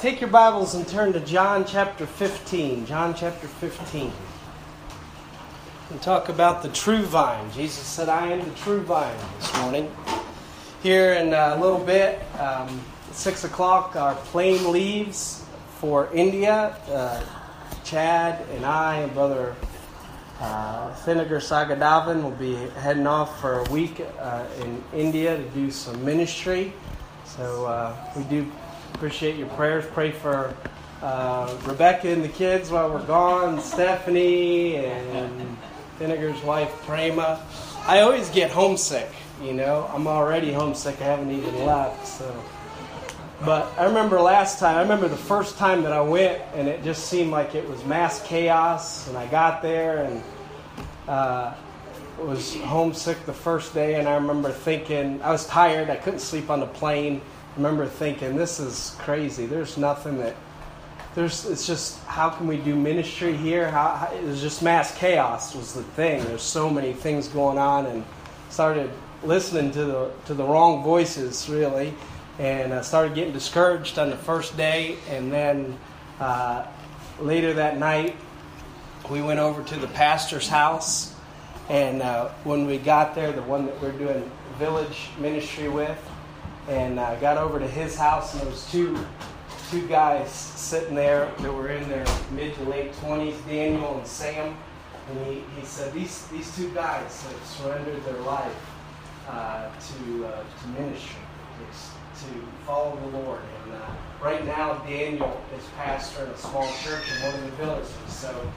Take 0.00 0.20
your 0.20 0.30
Bibles 0.30 0.76
and 0.76 0.86
turn 0.86 1.12
to 1.14 1.18
John 1.18 1.64
chapter 1.66 2.06
15. 2.06 2.86
John 2.86 3.16
chapter 3.16 3.48
15. 3.48 4.12
And 5.90 6.00
talk 6.00 6.28
about 6.28 6.62
the 6.62 6.68
true 6.68 7.02
vine. 7.02 7.50
Jesus 7.50 7.82
said, 7.82 8.08
I 8.08 8.28
am 8.28 8.48
the 8.48 8.54
true 8.54 8.80
vine 8.82 9.16
this 9.40 9.56
morning. 9.56 9.90
Here 10.84 11.14
in 11.14 11.32
a 11.32 11.60
little 11.60 11.80
bit, 11.80 12.20
um, 12.38 12.80
6 13.10 13.42
o'clock, 13.42 13.96
our 13.96 14.14
plane 14.14 14.70
leaves 14.70 15.44
for 15.80 16.08
India. 16.14 16.76
Uh, 16.88 17.20
Chad 17.82 18.40
and 18.52 18.64
I 18.64 18.98
and 18.98 19.12
Brother 19.12 19.56
uh, 20.38 20.94
Thinagar 20.94 21.40
Sagadavan 21.40 22.22
will 22.22 22.30
be 22.30 22.54
heading 22.54 23.08
off 23.08 23.40
for 23.40 23.66
a 23.66 23.70
week 23.72 24.00
uh, 24.20 24.44
in 24.60 24.80
India 24.94 25.36
to 25.36 25.42
do 25.50 25.72
some 25.72 26.04
ministry. 26.04 26.72
So 27.24 27.66
uh, 27.66 27.96
we 28.16 28.22
do 28.22 28.48
Appreciate 28.94 29.36
your 29.36 29.48
prayers. 29.48 29.84
Pray 29.92 30.10
for 30.10 30.54
uh, 31.02 31.56
Rebecca 31.64 32.08
and 32.08 32.24
the 32.24 32.28
kids 32.28 32.70
while 32.70 32.90
we're 32.90 33.06
gone, 33.06 33.60
Stephanie 33.60 34.76
and 34.76 35.56
Thinagar's 35.98 36.42
wife, 36.42 36.70
Prema. 36.84 37.40
I 37.86 38.00
always 38.00 38.28
get 38.30 38.50
homesick, 38.50 39.08
you 39.42 39.52
know. 39.52 39.88
I'm 39.94 40.06
already 40.06 40.52
homesick. 40.52 41.00
I 41.00 41.04
haven't 41.04 41.30
even 41.30 41.64
left, 41.64 42.06
so. 42.06 42.44
But 43.44 43.72
I 43.78 43.84
remember 43.84 44.20
last 44.20 44.58
time, 44.58 44.76
I 44.76 44.82
remember 44.82 45.06
the 45.06 45.16
first 45.16 45.56
time 45.58 45.82
that 45.84 45.92
I 45.92 46.00
went, 46.00 46.42
and 46.54 46.66
it 46.66 46.82
just 46.82 47.06
seemed 47.06 47.30
like 47.30 47.54
it 47.54 47.68
was 47.68 47.84
mass 47.84 48.20
chaos. 48.26 49.06
And 49.06 49.16
I 49.16 49.28
got 49.28 49.62
there 49.62 50.04
and 50.04 50.22
uh, 51.06 51.54
was 52.18 52.56
homesick 52.62 53.24
the 53.26 53.32
first 53.32 53.74
day, 53.74 53.94
and 53.94 54.08
I 54.08 54.14
remember 54.14 54.50
thinking, 54.50 55.22
I 55.22 55.30
was 55.30 55.46
tired, 55.46 55.88
I 55.88 55.96
couldn't 55.96 56.18
sleep 56.18 56.50
on 56.50 56.58
the 56.58 56.66
plane 56.66 57.20
remember 57.58 57.86
thinking, 57.86 58.36
this 58.36 58.60
is 58.60 58.94
crazy. 59.00 59.44
There's 59.44 59.76
nothing 59.76 60.18
that 60.18 60.36
there's. 61.14 61.44
It's 61.44 61.66
just 61.66 61.98
how 62.04 62.30
can 62.30 62.46
we 62.46 62.56
do 62.56 62.76
ministry 62.76 63.36
here? 63.36 63.68
How, 63.68 63.96
how 63.96 64.14
it 64.14 64.22
was 64.22 64.40
just 64.40 64.62
mass 64.62 64.96
chaos 64.96 65.54
was 65.54 65.74
the 65.74 65.82
thing. 65.82 66.24
There's 66.24 66.42
so 66.42 66.70
many 66.70 66.92
things 66.92 67.26
going 67.26 67.58
on, 67.58 67.86
and 67.86 68.04
started 68.48 68.90
listening 69.24 69.72
to 69.72 69.84
the 69.84 70.10
to 70.26 70.34
the 70.34 70.44
wrong 70.44 70.84
voices 70.84 71.48
really, 71.48 71.92
and 72.38 72.72
I 72.72 72.82
started 72.82 73.14
getting 73.14 73.32
discouraged 73.32 73.98
on 73.98 74.10
the 74.10 74.16
first 74.16 74.56
day, 74.56 74.96
and 75.10 75.32
then 75.32 75.76
uh, 76.20 76.64
later 77.18 77.54
that 77.54 77.78
night 77.78 78.16
we 79.10 79.20
went 79.20 79.40
over 79.40 79.64
to 79.64 79.76
the 79.76 79.88
pastor's 79.88 80.48
house, 80.48 81.12
and 81.68 82.02
uh, 82.02 82.28
when 82.44 82.66
we 82.66 82.78
got 82.78 83.16
there, 83.16 83.32
the 83.32 83.42
one 83.42 83.66
that 83.66 83.82
we're 83.82 83.92
doing 83.92 84.30
village 84.58 85.08
ministry 85.18 85.68
with 85.68 85.98
and 86.68 86.98
uh, 86.98 87.14
got 87.16 87.38
over 87.38 87.58
to 87.58 87.66
his 87.66 87.96
house, 87.96 88.34
and 88.34 88.42
there 88.42 88.50
was 88.50 88.70
two 88.70 88.96
two 89.70 89.86
guys 89.88 90.30
sitting 90.30 90.94
there 90.94 91.30
that 91.38 91.52
were 91.52 91.68
in 91.68 91.88
their 91.88 92.06
mid 92.32 92.54
to 92.54 92.64
late 92.64 92.92
twenties, 93.00 93.36
Daniel 93.48 93.98
and 93.98 94.06
Sam. 94.06 94.56
And 95.10 95.26
he, 95.26 95.42
he 95.58 95.64
said 95.64 95.92
these 95.92 96.26
these 96.28 96.54
two 96.54 96.70
guys 96.70 97.22
have 97.22 97.44
surrendered 97.44 98.04
their 98.04 98.20
life 98.20 98.54
uh, 99.28 99.68
to 99.70 100.26
uh, 100.26 100.42
to 100.42 100.68
ministry, 100.80 101.22
to 102.20 102.66
follow 102.66 102.96
the 102.96 103.18
Lord. 103.18 103.40
And 103.64 103.74
uh, 103.74 103.86
right 104.22 104.44
now, 104.44 104.74
Daniel 104.86 105.40
is 105.56 105.64
pastor 105.76 106.24
in 106.24 106.30
a 106.30 106.36
small 106.36 106.70
church 106.82 107.04
in 107.16 107.22
one 107.22 107.34
of 107.34 107.42
the 107.42 107.56
villages. 107.64 107.92
So. 108.08 108.52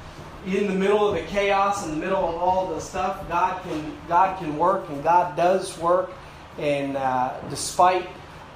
In 0.47 0.65
the 0.65 0.73
middle 0.73 1.07
of 1.07 1.13
the 1.13 1.21
chaos, 1.27 1.85
in 1.85 1.91
the 1.91 1.97
middle 1.97 2.27
of 2.27 2.33
all 2.33 2.73
the 2.73 2.81
stuff, 2.81 3.29
God 3.29 3.61
can 3.61 3.95
God 4.07 4.39
can 4.39 4.57
work, 4.57 4.89
and 4.89 5.03
God 5.03 5.37
does 5.37 5.77
work 5.77 6.09
and 6.57 6.97
uh, 6.97 7.33
despite 7.49 8.07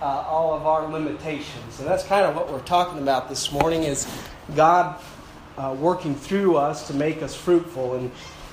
uh, 0.02 0.06
all 0.06 0.54
of 0.54 0.66
our 0.68 0.88
limitations. 0.92 1.80
And 1.80 1.88
that's 1.88 2.04
kind 2.04 2.26
of 2.26 2.36
what 2.36 2.52
we're 2.52 2.60
talking 2.60 3.02
about 3.02 3.30
this 3.30 3.52
morning 3.52 3.84
is 3.84 4.08
God 4.56 5.00
uh, 5.58 5.76
working 5.80 6.16
through 6.16 6.58
us 6.58 6.88
to 6.88 6.94
make 6.94 7.22
us 7.22 7.36
fruitful. 7.36 7.96
And 7.96 8.12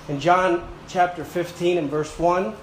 in 0.09 0.21
John 0.21 0.69
chapter 0.89 1.25
15 1.25 1.79
and 1.79 1.91
verse 1.91 2.19
1, 2.19 2.55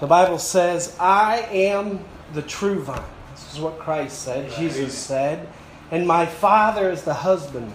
the 0.00 0.06
Bible 0.06 0.38
says, 0.38 0.96
I 1.00 1.38
am 1.50 2.04
the 2.34 2.42
true 2.42 2.82
vine. 2.82 3.02
This 3.34 3.54
is 3.54 3.60
what 3.60 3.78
Christ 3.78 4.22
said, 4.22 4.50
Jesus 4.52 4.96
said, 4.96 5.48
and 5.90 6.06
my 6.06 6.26
Father 6.26 6.90
is 6.90 7.02
the 7.02 7.14
husbandman. 7.14 7.74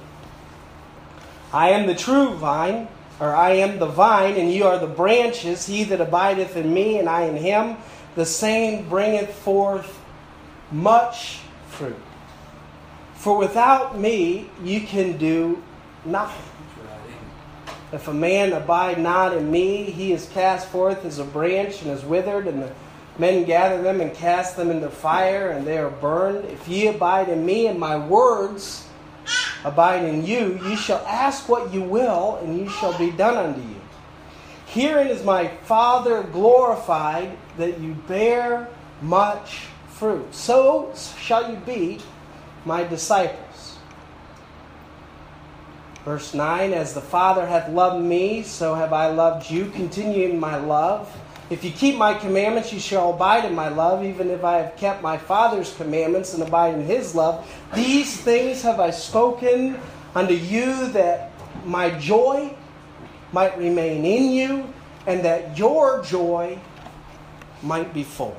I 1.53 1.69
am 1.69 1.87
the 1.87 1.95
true 1.95 2.33
vine, 2.35 2.87
or 3.19 3.35
I 3.35 3.51
am 3.51 3.77
the 3.79 3.87
vine, 3.87 4.35
and 4.35 4.51
ye 4.51 4.61
are 4.61 4.79
the 4.79 4.87
branches. 4.87 5.65
He 5.65 5.83
that 5.85 6.01
abideth 6.01 6.55
in 6.55 6.73
me, 6.73 6.97
and 6.97 7.09
I 7.09 7.23
in 7.23 7.35
him, 7.35 7.77
the 8.15 8.25
same 8.25 8.87
bringeth 8.89 9.33
forth 9.33 9.99
much 10.71 11.39
fruit. 11.67 11.99
For 13.15 13.37
without 13.37 13.99
me, 13.99 14.49
you 14.63 14.81
can 14.81 15.17
do 15.17 15.61
nothing. 16.05 16.45
If 17.91 18.07
a 18.07 18.13
man 18.13 18.53
abide 18.53 18.99
not 18.99 19.35
in 19.35 19.51
me, 19.51 19.83
he 19.83 20.13
is 20.13 20.29
cast 20.29 20.69
forth 20.69 21.03
as 21.03 21.19
a 21.19 21.25
branch 21.25 21.81
and 21.81 21.91
is 21.91 22.05
withered, 22.05 22.47
and 22.47 22.63
the 22.63 22.71
men 23.19 23.43
gather 23.43 23.81
them 23.81 23.99
and 23.99 24.13
cast 24.13 24.55
them 24.55 24.71
into 24.71 24.89
fire, 24.89 25.49
and 25.49 25.67
they 25.67 25.77
are 25.77 25.89
burned. 25.89 26.45
If 26.45 26.67
ye 26.69 26.87
abide 26.87 27.27
in 27.27 27.45
me, 27.45 27.67
and 27.67 27.77
my 27.77 27.97
words 27.97 28.87
abide 29.63 30.03
in 30.03 30.25
you, 30.25 30.59
you 30.63 30.75
shall 30.75 31.05
ask 31.05 31.47
what 31.47 31.73
you 31.73 31.81
will, 31.81 32.37
and 32.37 32.57
you 32.59 32.69
shall 32.69 32.97
be 32.97 33.11
done 33.11 33.37
unto 33.37 33.61
you. 33.61 33.81
Herein 34.67 35.07
is 35.07 35.23
my 35.23 35.47
Father 35.63 36.23
glorified, 36.23 37.37
that 37.57 37.79
you 37.79 37.93
bear 38.07 38.69
much 39.01 39.65
fruit. 39.89 40.33
So 40.33 40.93
shall 41.19 41.51
you 41.51 41.57
be 41.57 41.99
my 42.65 42.83
disciples. 42.83 43.77
Verse 46.05 46.33
9 46.33 46.73
As 46.73 46.93
the 46.93 47.01
Father 47.01 47.45
hath 47.45 47.69
loved 47.69 48.03
me, 48.03 48.43
so 48.43 48.73
have 48.73 48.93
I 48.93 49.07
loved 49.07 49.49
you. 49.51 49.65
Continue 49.65 50.29
in 50.29 50.39
my 50.39 50.55
love. 50.55 51.07
If 51.51 51.65
you 51.65 51.71
keep 51.71 51.97
my 51.97 52.13
commandments, 52.13 52.71
you 52.71 52.79
shall 52.79 53.13
abide 53.13 53.43
in 53.43 53.53
my 53.53 53.67
love, 53.67 54.05
even 54.05 54.29
if 54.29 54.41
I 54.41 54.59
have 54.59 54.77
kept 54.77 55.01
my 55.01 55.17
Father's 55.17 55.75
commandments 55.75 56.33
and 56.33 56.41
abide 56.41 56.73
in 56.75 56.85
his 56.85 57.13
love. 57.13 57.45
These 57.75 58.21
things 58.21 58.61
have 58.61 58.79
I 58.79 58.91
spoken 58.91 59.77
unto 60.15 60.33
you, 60.33 60.87
that 60.93 61.33
my 61.65 61.89
joy 61.99 62.55
might 63.33 63.57
remain 63.57 64.05
in 64.05 64.31
you, 64.31 64.73
and 65.05 65.25
that 65.25 65.57
your 65.57 66.01
joy 66.03 66.57
might 67.61 67.93
be 67.93 68.03
full. 68.03 68.37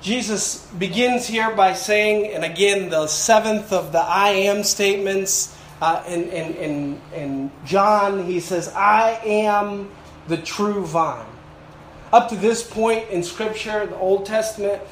Jesus 0.00 0.66
begins 0.78 1.28
here 1.28 1.54
by 1.54 1.74
saying, 1.74 2.32
and 2.32 2.44
again, 2.44 2.90
the 2.90 3.06
seventh 3.06 3.72
of 3.72 3.92
the 3.92 4.00
I 4.00 4.30
am 4.30 4.64
statements. 4.64 5.56
Uh, 5.80 6.02
in, 6.08 6.24
in, 6.30 6.54
in, 6.54 7.00
in 7.14 7.52
John, 7.64 8.26
he 8.26 8.40
says, 8.40 8.68
I 8.74 9.20
am 9.24 9.90
the 10.28 10.36
true 10.36 10.84
vine. 10.84 11.26
Up 12.12 12.28
to 12.28 12.36
this 12.36 12.62
point 12.62 13.08
in 13.10 13.22
Scripture, 13.22 13.86
the 13.86 13.96
Old 13.96 14.26
Testament, 14.26 14.82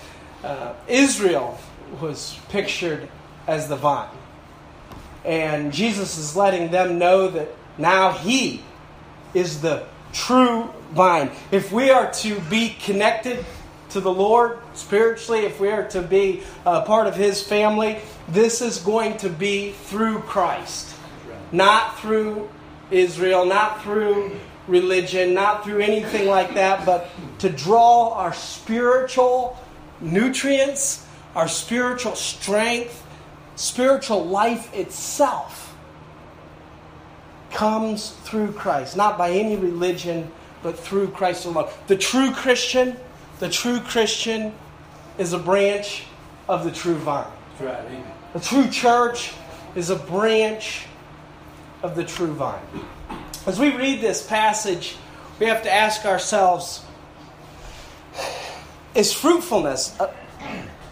uh, 0.42 0.74
Israel 0.88 1.59
was 2.00 2.38
pictured 2.48 3.09
as 3.47 3.68
the 3.68 3.77
vine. 3.77 4.09
And 5.24 5.72
Jesus 5.72 6.18
is 6.18 6.36
letting 6.36 6.71
them 6.71 6.98
know 6.98 7.28
that 7.28 7.48
now 7.78 8.12
He 8.12 8.62
is 9.34 9.60
the 9.60 9.86
true 10.12 10.71
vine. 10.92 11.30
If 11.50 11.72
we 11.72 11.91
are 11.91 12.12
to 12.15 12.41
be 12.50 12.77
connected 12.80 13.44
to 13.91 14.00
the 14.00 14.12
Lord 14.12 14.59
spiritually, 14.74 15.41
if 15.41 15.59
we 15.60 15.68
are 15.68 15.88
to 15.88 16.03
be 16.03 16.42
a 16.65 16.83
part 16.83 17.06
of 17.06 17.16
His 17.16 17.42
family, 17.42 17.98
this 18.28 18.60
is 18.60 18.78
going 18.78 19.16
to 19.18 19.28
be 19.28 19.72
through 19.72 20.21
Christ, 20.21 20.94
not 21.50 21.98
through 22.00 22.48
Israel, 22.91 23.44
not 23.44 23.83
through 23.83 24.38
religion, 24.68 25.34
not 25.34 25.65
through 25.65 25.80
anything 25.80 26.28
like 26.28 26.54
that, 26.54 26.84
but 26.84 27.09
to 27.39 27.48
draw 27.48 28.15
our 28.15 28.34
spiritual 28.34 29.59
nutrients, 30.01 31.07
our 31.34 31.48
spiritual 31.48 32.16
strength, 32.16 33.04
spiritual 33.54 34.24
life 34.24 34.72
itself 34.74 35.77
comes 37.51 38.10
through 38.24 38.53
Christ, 38.53 38.97
not 38.97 39.16
by 39.16 39.30
any 39.30 39.57
religion, 39.57 40.30
but 40.63 40.78
through 40.78 41.09
Christ 41.09 41.47
alone. 41.47 41.71
The 41.86 41.97
true 41.97 42.33
Christian 42.33 42.97
the 43.39 43.51
true 43.51 43.80
Christian 43.80 44.54
is 45.19 45.34
a 45.34 45.39
branch 45.39 46.04
of 46.48 46.65
the 46.65 46.71
true 46.71 46.95
vine. 46.95 47.27
Right. 47.60 47.84
Amen. 47.84 48.12
The 48.33 48.41
true 48.41 48.69
church 48.71 49.33
is 49.74 49.91
a 49.91 49.97
branch 49.97 50.86
of 51.83 51.97
the 51.97 52.04
true 52.04 52.33
vine. 52.33 52.60
As 53.47 53.60
we 53.60 53.77
read 53.77 54.01
this 54.01 54.27
passage, 54.27 54.97
we 55.39 55.47
have 55.47 55.63
to 55.63 55.72
ask 55.72 56.04
ourselves 56.04 56.84
is 58.97 59.13
fruitfulness 59.13 59.98
uh, 60.01 60.13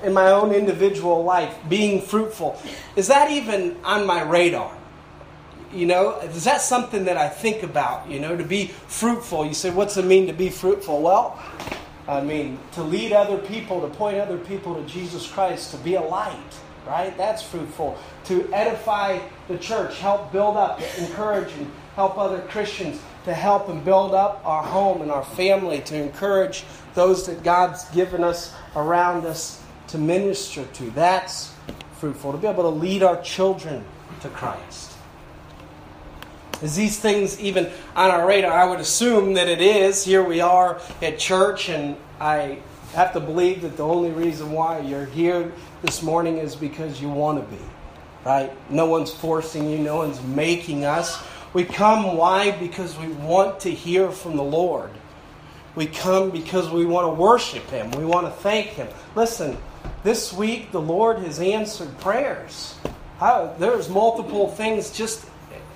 in 0.05 0.12
my 0.12 0.31
own 0.31 0.53
individual 0.53 1.25
life, 1.25 1.56
being 1.69 2.01
fruitful, 2.01 2.61
is 2.95 3.09
that 3.09 3.31
even 3.31 3.77
on 3.83 4.06
my 4.06 4.23
radar? 4.23 4.73
You 5.73 5.87
know, 5.87 6.21
is 6.21 6.45
that 6.45 6.61
something 6.61 7.06
that 7.06 7.17
I 7.17 7.29
think 7.29 7.65
about? 7.65 8.09
You 8.09 8.21
know, 8.21 8.37
to 8.37 8.45
be 8.45 8.67
fruitful. 8.67 9.47
You 9.47 9.55
say, 9.55 9.71
what's 9.71 9.97
it 9.97 10.05
mean 10.05 10.29
to 10.29 10.33
be 10.33 10.51
fruitful? 10.51 11.03
Well, 11.03 11.43
I 12.06 12.21
mean, 12.21 12.59
to 12.73 12.83
lead 12.83 13.12
other 13.12 13.39
people, 13.39 13.81
to 13.81 13.89
point 13.89 14.19
other 14.19 14.39
people 14.39 14.75
to 14.77 14.89
Jesus 14.89 15.27
Christ, 15.27 15.73
to 15.73 15.79
be 15.79 15.95
a 15.95 16.03
light, 16.03 16.37
right? 16.86 17.16
That's 17.16 17.42
fruitful. 17.42 17.98
To 18.25 18.52
edify 18.52 19.20
the 19.48 19.58
church, 19.58 19.98
help 19.98 20.32
build 20.32 20.56
up, 20.56 20.81
encourage, 20.98 21.52
and 21.54 21.70
help 21.96 22.19
other 22.19 22.40
Christians, 22.42 23.00
to 23.25 23.34
help 23.34 23.69
and 23.69 23.84
build 23.84 24.14
up 24.14 24.42
our 24.44 24.62
home 24.62 25.02
and 25.02 25.10
our 25.10 25.25
family, 25.25 25.81
to 25.82 25.96
encourage 25.96 26.64
those 26.94 27.26
that 27.26 27.42
God's 27.42 27.84
given 27.90 28.22
us 28.22 28.54
around 28.76 29.26
us 29.26 29.62
to 29.88 29.98
minister 29.98 30.64
to. 30.64 30.90
That's 30.90 31.52
fruitful. 31.98 32.32
To 32.32 32.38
be 32.38 32.46
able 32.46 32.64
to 32.64 32.69
lead 32.69 33.02
our 33.02 33.20
children 33.22 33.84
to 34.20 34.28
Christ. 34.28 34.92
Is 36.62 36.76
these 36.76 36.98
things 36.98 37.38
even 37.40 37.70
on 37.96 38.10
our 38.10 38.26
radar? 38.26 38.52
I 38.52 38.64
would 38.64 38.81
assume 38.81 39.34
that 39.34 39.48
it 39.48 39.60
is. 39.60 40.04
Here 40.04 40.22
we 40.22 40.40
are 40.40 40.81
at 41.02 41.19
church, 41.19 41.69
and 41.69 41.96
I 42.20 42.58
have 42.94 43.12
to 43.12 43.20
believe 43.20 43.62
that 43.62 43.76
the 43.76 43.86
only 43.86 44.10
reason 44.10 44.52
why 44.52 44.78
you're 44.81 45.04
here 45.04 45.52
this 45.84 46.02
morning 46.02 46.38
is 46.38 46.56
because 46.56 46.98
you 46.98 47.10
want 47.10 47.38
to 47.38 47.56
be, 47.56 47.62
right? 48.25 48.50
No 48.70 48.86
one's 48.86 49.12
forcing 49.12 49.69
you, 49.69 49.76
no 49.76 49.96
one's 49.96 50.22
making 50.22 50.86
us. 50.86 51.22
We 51.52 51.64
come, 51.64 52.16
why? 52.16 52.52
Because 52.52 52.98
we 52.98 53.08
want 53.08 53.60
to 53.60 53.70
hear 53.70 54.10
from 54.10 54.36
the 54.36 54.42
Lord. 54.42 54.90
We 55.75 55.86
come 55.86 56.31
because 56.31 56.70
we 56.70 56.86
want 56.86 57.04
to 57.06 57.20
worship 57.20 57.69
Him, 57.69 57.90
we 57.92 58.06
want 58.06 58.26
to 58.26 58.32
thank 58.32 58.69
Him. 58.69 58.88
Listen, 59.14 59.58
this 60.02 60.32
week 60.32 60.72
the 60.72 60.81
Lord 60.81 61.19
has 61.19 61.38
answered 61.38 61.98
prayers. 62.00 62.76
there's 63.20 63.90
multiple 63.90 64.48
things 64.48 64.90
just. 64.90 65.26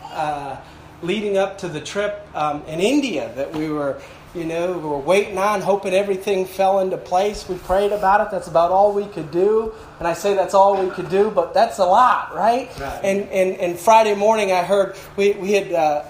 Uh, 0.05 0.57
leading 1.03 1.39
up 1.39 1.59
to 1.59 1.69
the 1.69 1.81
trip 1.81 2.27
um, 2.35 2.63
in 2.67 2.81
India 2.81 3.33
that 3.37 3.55
we 3.55 3.69
were, 3.69 4.01
you 4.39 4.45
know, 4.45 4.73
we 4.73 4.89
were 4.89 4.99
waiting 4.99 5.37
on, 5.37 5.61
hoping 5.61 5.93
everything 5.93 6.47
fell 6.47 6.79
into 6.79 6.97
place. 6.97 7.49
We 7.49 7.57
prayed 7.57 7.91
about 7.91 8.21
it. 8.21 8.31
That's 8.31 8.47
about 8.47 8.71
all 8.71 8.93
we 8.93 9.07
could 9.07 9.31
do. 9.31 9.75
And 9.99 10.07
I 10.07 10.13
say 10.13 10.35
that's 10.35 10.55
all 10.55 10.83
we 10.83 10.91
could 10.93 11.11
do, 11.11 11.31
but 11.31 11.53
that's 11.53 11.79
a 11.79 11.85
lot, 11.85 12.35
right? 12.35 12.71
right. 12.79 13.01
And, 13.03 13.29
and 13.31 13.57
and 13.57 13.79
Friday 13.79 14.15
morning, 14.15 14.53
I 14.53 14.63
heard 14.63 14.97
we 15.17 15.33
we 15.33 15.53
had, 15.53 15.73
uh, 15.73 16.05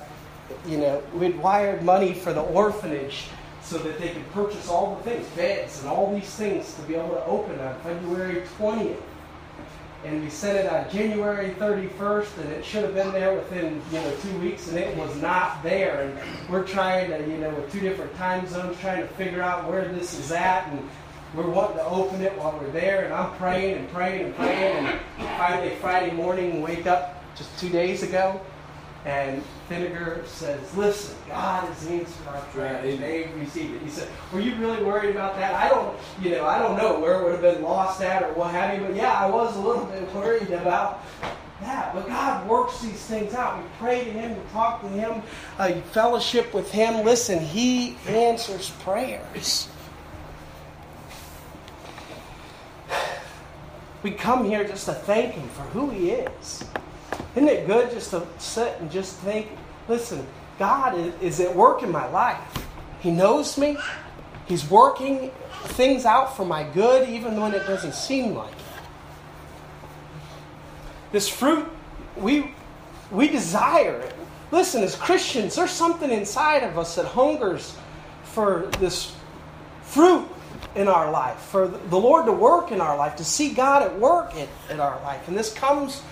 you 0.66 0.76
know, 0.76 1.02
we 1.14 1.26
had 1.26 1.38
wired 1.38 1.82
money 1.82 2.12
for 2.12 2.34
the 2.34 2.42
orphanage 2.42 3.28
so 3.62 3.78
that 3.78 3.98
they 3.98 4.10
could 4.10 4.30
purchase 4.32 4.68
all 4.68 4.96
the 4.96 5.10
things, 5.10 5.26
beds 5.28 5.80
and 5.80 5.88
all 5.88 6.14
these 6.14 6.34
things 6.34 6.74
to 6.74 6.82
be 6.82 6.94
able 6.94 7.10
to 7.10 7.24
open 7.24 7.58
on 7.60 7.78
February 7.80 8.42
20th 8.58 8.96
and 10.04 10.22
we 10.22 10.30
sent 10.30 10.56
it 10.58 10.72
on 10.72 10.90
January 10.90 11.50
31st, 11.58 12.38
and 12.38 12.52
it 12.52 12.64
should 12.64 12.84
have 12.84 12.94
been 12.94 13.12
there 13.12 13.34
within 13.34 13.82
you 13.90 13.98
know 13.98 14.14
two 14.22 14.38
weeks, 14.38 14.68
and 14.68 14.78
it 14.78 14.96
was 14.96 15.14
not 15.20 15.62
there. 15.62 16.02
And 16.02 16.50
we're 16.50 16.66
trying 16.66 17.10
to 17.10 17.18
you 17.28 17.38
know 17.38 17.50
with 17.50 17.70
two 17.72 17.80
different 17.80 18.14
time 18.16 18.46
zones 18.46 18.78
trying 18.80 19.02
to 19.02 19.08
figure 19.14 19.42
out 19.42 19.68
where 19.68 19.88
this 19.88 20.18
is 20.18 20.30
at, 20.30 20.68
and 20.68 20.88
we're 21.34 21.50
wanting 21.50 21.78
to 21.78 21.84
open 21.86 22.22
it 22.22 22.36
while 22.38 22.58
we're 22.60 22.70
there. 22.70 23.04
And 23.04 23.12
I'm 23.12 23.34
praying 23.36 23.76
and 23.76 23.90
praying 23.90 24.26
and 24.26 24.36
praying, 24.36 24.86
and 24.86 25.00
finally 25.36 25.74
Friday 25.76 26.14
morning 26.14 26.62
wake 26.62 26.86
up 26.86 27.22
just 27.34 27.58
two 27.58 27.68
days 27.68 28.02
ago, 28.02 28.40
and 29.08 29.42
Thinagar 29.70 30.26
says, 30.26 30.76
Listen, 30.76 31.16
God 31.28 31.70
is 31.72 31.86
answering 31.86 32.28
our 32.28 32.42
prayer. 32.52 32.76
And 32.84 33.02
they 33.02 33.30
received 33.38 33.76
it. 33.76 33.82
He 33.82 33.88
said, 33.88 34.06
Were 34.34 34.40
you 34.40 34.54
really 34.56 34.84
worried 34.84 35.10
about 35.10 35.34
that? 35.36 35.54
I 35.54 35.70
don't, 35.70 35.96
you 36.20 36.32
know, 36.32 36.46
I 36.46 36.58
don't 36.58 36.76
know 36.76 37.00
where 37.00 37.18
it 37.18 37.24
would 37.24 37.32
have 37.32 37.40
been 37.40 37.62
lost 37.62 38.02
at 38.02 38.22
or 38.22 38.34
what 38.34 38.50
have 38.50 38.78
you, 38.78 38.86
but 38.86 38.94
yeah, 38.94 39.14
I 39.14 39.30
was 39.30 39.56
a 39.56 39.60
little 39.60 39.86
bit 39.86 40.14
worried 40.14 40.50
about 40.50 41.02
that. 41.62 41.94
But 41.94 42.06
God 42.06 42.46
works 42.46 42.82
these 42.82 43.02
things 43.06 43.32
out. 43.32 43.56
We 43.56 43.64
pray 43.78 44.04
to 44.04 44.10
Him, 44.10 44.36
we 44.36 44.42
talk 44.52 44.82
to 44.82 44.88
Him, 44.88 45.22
uh, 45.58 45.72
fellowship 45.92 46.52
with 46.52 46.70
Him. 46.70 47.02
Listen, 47.02 47.38
He 47.40 47.96
answers 48.06 48.70
prayers. 48.80 49.68
We 54.00 54.12
come 54.12 54.44
here 54.44 54.62
just 54.62 54.86
to 54.86 54.92
thank 54.92 55.34
Him 55.34 55.48
for 55.48 55.62
who 55.62 55.90
He 55.90 56.10
is. 56.10 56.64
Isn't 57.36 57.48
it 57.48 57.66
good 57.66 57.90
just 57.90 58.10
to 58.10 58.26
sit 58.38 58.76
and 58.80 58.90
just 58.90 59.16
think, 59.18 59.48
listen, 59.88 60.26
God 60.58 60.96
is, 61.22 61.40
at 61.40 61.54
work 61.54 61.82
in 61.82 61.90
my 61.90 62.06
life. 62.08 62.66
He 63.00 63.10
knows 63.10 63.56
me. 63.56 63.78
He's 64.46 64.68
working 64.68 65.30
things 65.64 66.04
out 66.04 66.36
for 66.36 66.44
my 66.44 66.64
good, 66.64 67.08
even 67.08 67.40
when 67.40 67.54
it 67.54 67.66
doesn't 67.66 67.94
seem 67.94 68.34
like 68.34 68.50
it. 68.50 68.58
This 71.12 71.28
fruit, 71.28 71.66
we, 72.16 72.54
we 73.10 73.28
desire 73.28 74.00
it. 74.00 74.14
Listen, 74.50 74.82
as 74.82 74.96
Christians, 74.96 75.54
there's 75.54 75.70
something 75.70 76.10
inside 76.10 76.64
of 76.64 76.78
us 76.78 76.96
that 76.96 77.04
hungers 77.04 77.76
for 78.24 78.68
this 78.78 79.14
fruit 79.82 80.26
in 80.74 80.88
our 80.88 81.10
life, 81.10 81.38
for 81.38 81.68
the 81.68 81.98
Lord 81.98 82.26
to 82.26 82.32
work 82.32 82.72
in 82.72 82.80
our 82.80 82.96
life, 82.96 83.16
to 83.16 83.24
see 83.24 83.52
God 83.52 83.82
at 83.82 83.98
work 83.98 84.34
in, 84.34 84.48
in 84.70 84.80
our 84.80 85.00
life. 85.02 85.28
And 85.28 85.36
this 85.36 85.52
comes 85.52 86.02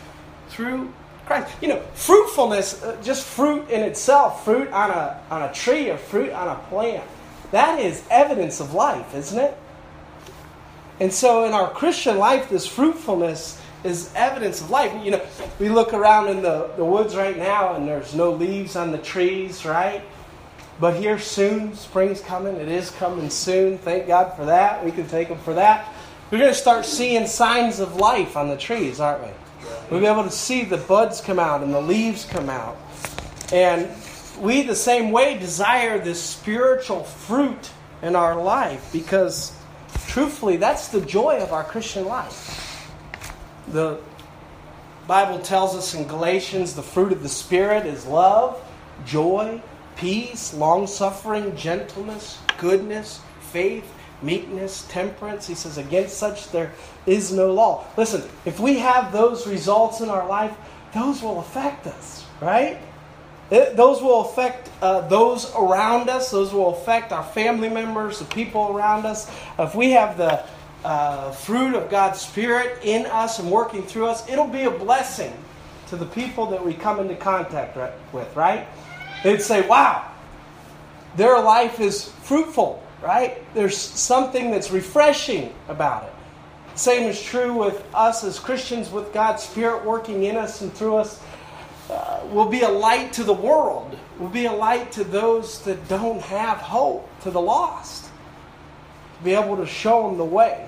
through 0.48 0.92
Christ. 1.26 1.52
You 1.60 1.68
know, 1.68 1.80
fruitfulness, 1.94 2.82
uh, 2.82 2.96
just 3.02 3.26
fruit 3.26 3.68
in 3.68 3.82
itself, 3.82 4.44
fruit 4.44 4.70
on 4.70 4.90
a, 4.90 5.20
on 5.30 5.42
a 5.42 5.52
tree 5.52 5.90
or 5.90 5.98
fruit 5.98 6.32
on 6.32 6.48
a 6.48 6.54
plant, 6.68 7.04
that 7.50 7.80
is 7.80 8.04
evidence 8.10 8.60
of 8.60 8.72
life, 8.74 9.14
isn't 9.14 9.38
it? 9.38 9.58
And 11.00 11.12
so 11.12 11.44
in 11.44 11.52
our 11.52 11.70
Christian 11.70 12.18
life, 12.18 12.48
this 12.48 12.66
fruitfulness 12.66 13.60
is 13.84 14.10
evidence 14.14 14.60
of 14.60 14.70
life. 14.70 14.92
You 15.04 15.12
know, 15.12 15.26
we 15.58 15.68
look 15.68 15.92
around 15.92 16.28
in 16.28 16.42
the, 16.42 16.70
the 16.76 16.84
woods 16.84 17.14
right 17.14 17.36
now 17.36 17.74
and 17.74 17.86
there's 17.86 18.14
no 18.14 18.30
leaves 18.30 18.76
on 18.76 18.92
the 18.92 18.98
trees, 18.98 19.64
right? 19.64 20.02
But 20.80 20.96
here 20.96 21.18
soon, 21.18 21.74
spring's 21.74 22.20
coming. 22.20 22.56
It 22.56 22.68
is 22.68 22.90
coming 22.92 23.30
soon. 23.30 23.78
Thank 23.78 24.06
God 24.06 24.36
for 24.36 24.44
that. 24.44 24.84
We 24.84 24.92
can 24.92 25.08
take 25.08 25.28
them 25.28 25.38
for 25.38 25.54
that. 25.54 25.92
We're 26.30 26.38
going 26.38 26.52
to 26.52 26.58
start 26.58 26.84
seeing 26.84 27.26
signs 27.26 27.80
of 27.80 27.96
life 27.96 28.36
on 28.36 28.48
the 28.48 28.56
trees, 28.56 29.00
aren't 29.00 29.22
we? 29.22 29.30
We'll 29.90 30.00
be 30.00 30.06
able 30.06 30.24
to 30.24 30.30
see 30.30 30.64
the 30.64 30.76
buds 30.76 31.20
come 31.20 31.38
out 31.38 31.62
and 31.62 31.72
the 31.72 31.80
leaves 31.80 32.24
come 32.24 32.50
out. 32.50 32.76
And 33.52 33.88
we, 34.40 34.62
the 34.62 34.74
same 34.74 35.12
way, 35.12 35.38
desire 35.38 35.98
this 35.98 36.22
spiritual 36.22 37.04
fruit 37.04 37.70
in 38.02 38.16
our 38.16 38.40
life 38.40 38.90
because, 38.92 39.56
truthfully, 40.08 40.56
that's 40.56 40.88
the 40.88 41.00
joy 41.00 41.38
of 41.38 41.52
our 41.52 41.64
Christian 41.64 42.04
life. 42.04 42.90
The 43.68 44.00
Bible 45.06 45.38
tells 45.38 45.76
us 45.76 45.94
in 45.94 46.06
Galatians 46.06 46.74
the 46.74 46.82
fruit 46.82 47.12
of 47.12 47.22
the 47.22 47.28
Spirit 47.28 47.86
is 47.86 48.06
love, 48.06 48.60
joy, 49.04 49.62
peace, 49.96 50.52
long 50.52 50.86
suffering, 50.86 51.56
gentleness, 51.56 52.38
goodness, 52.58 53.20
faith, 53.52 53.90
meekness, 54.22 54.86
temperance. 54.88 55.46
He 55.46 55.54
says, 55.54 55.78
Against 55.78 56.16
such 56.16 56.50
there 56.50 56.72
is 57.06 57.32
no 57.32 57.52
law. 57.52 57.84
Listen, 57.96 58.22
if 58.44 58.60
we 58.60 58.78
have 58.78 59.12
those 59.12 59.46
results 59.46 60.00
in 60.00 60.08
our 60.08 60.26
life, 60.28 60.56
those 60.94 61.22
will 61.22 61.40
affect 61.40 61.86
us, 61.86 62.24
right? 62.40 62.78
It, 63.50 63.76
those 63.76 64.02
will 64.02 64.28
affect 64.28 64.70
uh, 64.82 65.06
those 65.08 65.52
around 65.54 66.08
us. 66.08 66.30
Those 66.30 66.52
will 66.52 66.74
affect 66.74 67.12
our 67.12 67.22
family 67.22 67.68
members, 67.68 68.18
the 68.18 68.24
people 68.24 68.76
around 68.76 69.06
us. 69.06 69.30
If 69.58 69.74
we 69.74 69.92
have 69.92 70.16
the 70.16 70.44
uh, 70.84 71.32
fruit 71.32 71.74
of 71.74 71.90
God's 71.90 72.20
Spirit 72.20 72.84
in 72.84 73.06
us 73.06 73.38
and 73.38 73.50
working 73.50 73.82
through 73.82 74.06
us, 74.06 74.28
it'll 74.28 74.48
be 74.48 74.62
a 74.62 74.70
blessing 74.70 75.32
to 75.88 75.96
the 75.96 76.06
people 76.06 76.46
that 76.46 76.64
we 76.64 76.74
come 76.74 76.98
into 76.98 77.14
contact 77.14 77.76
with, 78.12 78.34
right? 78.34 78.66
They'd 79.22 79.42
say, 79.42 79.66
wow, 79.66 80.10
their 81.16 81.40
life 81.40 81.80
is 81.80 82.08
fruitful 82.22 82.82
right? 83.06 83.38
There's 83.54 83.76
something 83.76 84.50
that's 84.50 84.72
refreshing 84.72 85.54
about 85.68 86.02
it. 86.02 86.12
Same 86.74 87.04
is 87.04 87.22
true 87.22 87.56
with 87.56 87.84
us 87.94 88.24
as 88.24 88.40
Christians, 88.40 88.90
with 88.90 89.12
God's 89.14 89.44
Spirit 89.44 89.84
working 89.84 90.24
in 90.24 90.36
us 90.36 90.60
and 90.60 90.74
through 90.74 90.96
us. 90.96 91.22
Uh, 91.88 92.22
we'll 92.26 92.48
be 92.48 92.62
a 92.62 92.68
light 92.68 93.12
to 93.12 93.22
the 93.22 93.32
world. 93.32 93.96
We'll 94.18 94.28
be 94.28 94.46
a 94.46 94.52
light 94.52 94.90
to 94.92 95.04
those 95.04 95.62
that 95.62 95.86
don't 95.86 96.20
have 96.20 96.58
hope, 96.58 97.08
to 97.20 97.30
the 97.30 97.40
lost. 97.40 98.10
Be 99.22 99.34
able 99.34 99.56
to 99.56 99.66
show 99.66 100.08
them 100.08 100.18
the 100.18 100.24
way. 100.24 100.66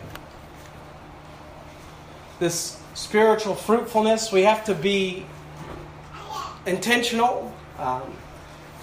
This 2.38 2.80
spiritual 2.94 3.56
fruitfulness, 3.56 4.30
we 4.30 4.42
have 4.42 4.64
to 4.66 4.76
be 4.76 5.26
intentional. 6.66 7.52
Um, 7.80 8.12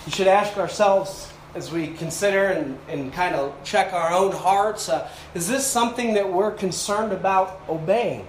you 0.06 0.12
should 0.12 0.28
ask 0.28 0.58
ourselves 0.58 1.32
as 1.56 1.72
we 1.72 1.88
consider 1.88 2.48
and, 2.48 2.78
and 2.90 3.14
kind 3.14 3.34
of 3.34 3.56
check 3.64 3.94
our 3.94 4.12
own 4.12 4.34
hearts, 4.34 4.90
uh, 4.90 5.10
is 5.34 5.48
this 5.48 5.66
something 5.66 6.14
that 6.14 6.32
we're 6.32 6.52
concerned 6.52 7.14
about 7.14 7.62
obeying? 7.70 8.28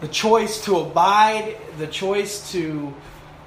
The 0.00 0.08
choice 0.08 0.62
to 0.66 0.78
abide, 0.78 1.56
the 1.78 1.86
choice 1.86 2.52
to 2.52 2.94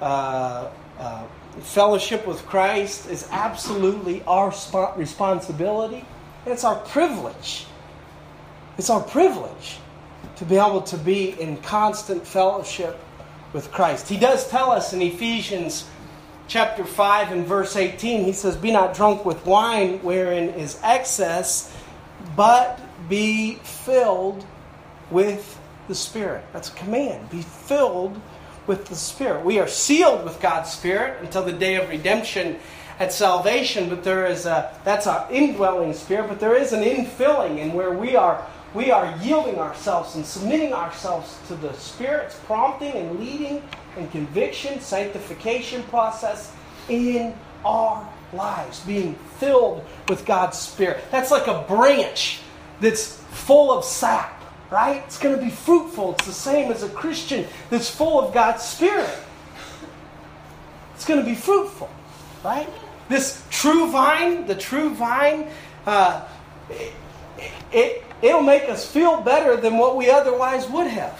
uh, 0.00 0.68
uh, 0.98 1.24
fellowship 1.60 2.26
with 2.26 2.44
Christ 2.46 3.08
is 3.08 3.28
absolutely 3.30 4.22
our 4.24 4.50
sp- 4.50 4.96
responsibility. 4.96 6.04
It's 6.44 6.64
our 6.64 6.76
privilege. 6.76 7.66
It's 8.78 8.90
our 8.90 9.00
privilege 9.00 9.78
to 10.36 10.44
be 10.44 10.56
able 10.56 10.82
to 10.82 10.96
be 10.96 11.40
in 11.40 11.56
constant 11.58 12.26
fellowship 12.26 12.98
with 13.52 13.70
Christ. 13.70 14.08
He 14.08 14.16
does 14.16 14.48
tell 14.50 14.72
us 14.72 14.92
in 14.92 15.00
Ephesians 15.00 15.86
chapter 16.48 16.84
5 16.84 17.32
and 17.32 17.46
verse 17.46 17.76
18, 17.76 18.24
he 18.24 18.32
says, 18.32 18.56
Be 18.56 18.70
not 18.70 18.94
drunk 18.94 19.24
with 19.24 19.44
wine 19.46 19.98
wherein 20.00 20.50
is 20.50 20.78
excess, 20.82 21.74
but 22.36 22.80
be 23.08 23.54
filled 23.56 24.44
with 25.10 25.58
the 25.88 25.94
Spirit. 25.94 26.44
That's 26.52 26.70
a 26.70 26.74
command. 26.74 27.30
Be 27.30 27.42
filled 27.42 28.20
with 28.66 28.86
the 28.86 28.96
Spirit. 28.96 29.44
We 29.44 29.58
are 29.58 29.68
sealed 29.68 30.24
with 30.24 30.40
God's 30.40 30.70
Spirit 30.70 31.20
until 31.22 31.44
the 31.44 31.52
day 31.52 31.76
of 31.76 31.88
redemption 31.88 32.58
at 32.98 33.12
salvation, 33.12 33.88
but 33.88 34.04
there 34.04 34.26
is 34.26 34.46
a 34.46 34.78
that's 34.84 35.06
our 35.06 35.30
indwelling 35.30 35.92
spirit, 35.92 36.28
but 36.28 36.40
there 36.40 36.56
is 36.56 36.72
an 36.72 36.82
infilling 36.82 37.58
in 37.58 37.72
where 37.72 37.90
we 37.90 38.16
are 38.16 38.46
we 38.72 38.90
are 38.90 39.16
yielding 39.22 39.58
ourselves 39.58 40.14
and 40.14 40.24
submitting 40.24 40.72
ourselves 40.72 41.38
to 41.48 41.54
the 41.56 41.72
Spirit's 41.74 42.36
prompting 42.46 42.92
and 42.92 43.18
leading 43.20 43.62
and 43.96 44.10
conviction, 44.10 44.80
sanctification 44.80 45.82
process 45.84 46.52
in 46.88 47.34
our 47.64 48.08
lives, 48.32 48.80
being 48.80 49.14
filled 49.38 49.84
with 50.08 50.26
God's 50.26 50.58
Spirit. 50.58 51.04
That's 51.10 51.30
like 51.30 51.46
a 51.46 51.64
branch 51.68 52.40
that's 52.80 53.16
full 53.30 53.72
of 53.72 53.84
sap, 53.84 54.42
right? 54.70 55.02
It's 55.06 55.18
going 55.18 55.36
to 55.36 55.42
be 55.42 55.50
fruitful. 55.50 56.12
It's 56.14 56.26
the 56.26 56.32
same 56.32 56.70
as 56.72 56.82
a 56.82 56.88
Christian 56.88 57.46
that's 57.70 57.88
full 57.88 58.20
of 58.20 58.34
God's 58.34 58.62
Spirit. 58.62 59.16
It's 60.94 61.04
going 61.04 61.20
to 61.20 61.26
be 61.26 61.34
fruitful, 61.34 61.90
right? 62.44 62.68
This 63.08 63.44
true 63.50 63.90
vine, 63.90 64.46
the 64.46 64.54
true 64.54 64.90
vine, 64.94 65.48
uh, 65.86 66.26
it, 66.70 66.92
it, 67.72 68.04
it'll 68.22 68.42
make 68.42 68.68
us 68.68 68.90
feel 68.90 69.20
better 69.20 69.56
than 69.56 69.76
what 69.76 69.96
we 69.96 70.10
otherwise 70.10 70.68
would 70.68 70.86
have. 70.86 71.18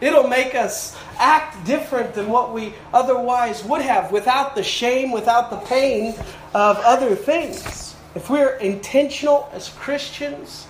It'll 0.00 0.28
make 0.28 0.54
us 0.54 0.96
act 1.18 1.64
different 1.66 2.14
than 2.14 2.28
what 2.28 2.52
we 2.52 2.74
otherwise 2.92 3.64
would 3.64 3.82
have 3.82 4.10
without 4.12 4.54
the 4.54 4.62
shame, 4.62 5.10
without 5.10 5.50
the 5.50 5.58
pain 5.58 6.14
of 6.54 6.78
other 6.78 7.14
things. 7.14 7.96
If 8.14 8.30
we're 8.30 8.56
intentional 8.56 9.48
as 9.52 9.68
Christians 9.68 10.66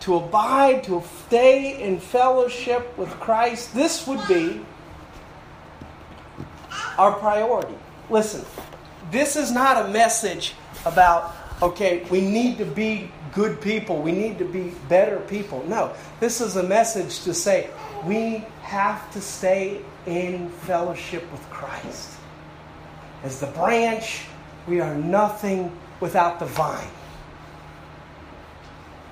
to 0.00 0.16
abide, 0.16 0.84
to 0.84 1.02
stay 1.26 1.82
in 1.82 2.00
fellowship 2.00 2.96
with 2.98 3.10
Christ, 3.20 3.74
this 3.74 4.06
would 4.06 4.26
be 4.26 4.60
our 6.98 7.12
priority. 7.12 7.74
Listen, 8.08 8.44
this 9.10 9.36
is 9.36 9.52
not 9.52 9.84
a 9.84 9.88
message 9.88 10.54
about, 10.84 11.34
okay, 11.62 12.04
we 12.10 12.20
need 12.20 12.58
to 12.58 12.64
be 12.64 13.10
good 13.32 13.60
people, 13.60 14.02
we 14.02 14.12
need 14.12 14.38
to 14.38 14.44
be 14.44 14.72
better 14.88 15.20
people. 15.20 15.64
No, 15.66 15.94
this 16.18 16.40
is 16.40 16.56
a 16.56 16.62
message 16.62 17.20
to 17.20 17.34
say 17.34 17.70
we 18.04 18.44
have 18.62 19.10
to 19.12 19.20
stay 19.20 19.80
in 20.06 20.48
fellowship 20.50 21.30
with 21.30 21.42
Christ. 21.50 22.10
As 23.22 23.40
the 23.40 23.46
branch, 23.48 24.24
we 24.66 24.80
are 24.80 24.94
nothing 24.94 25.76
without 26.00 26.38
the 26.38 26.46
vine. 26.46 26.88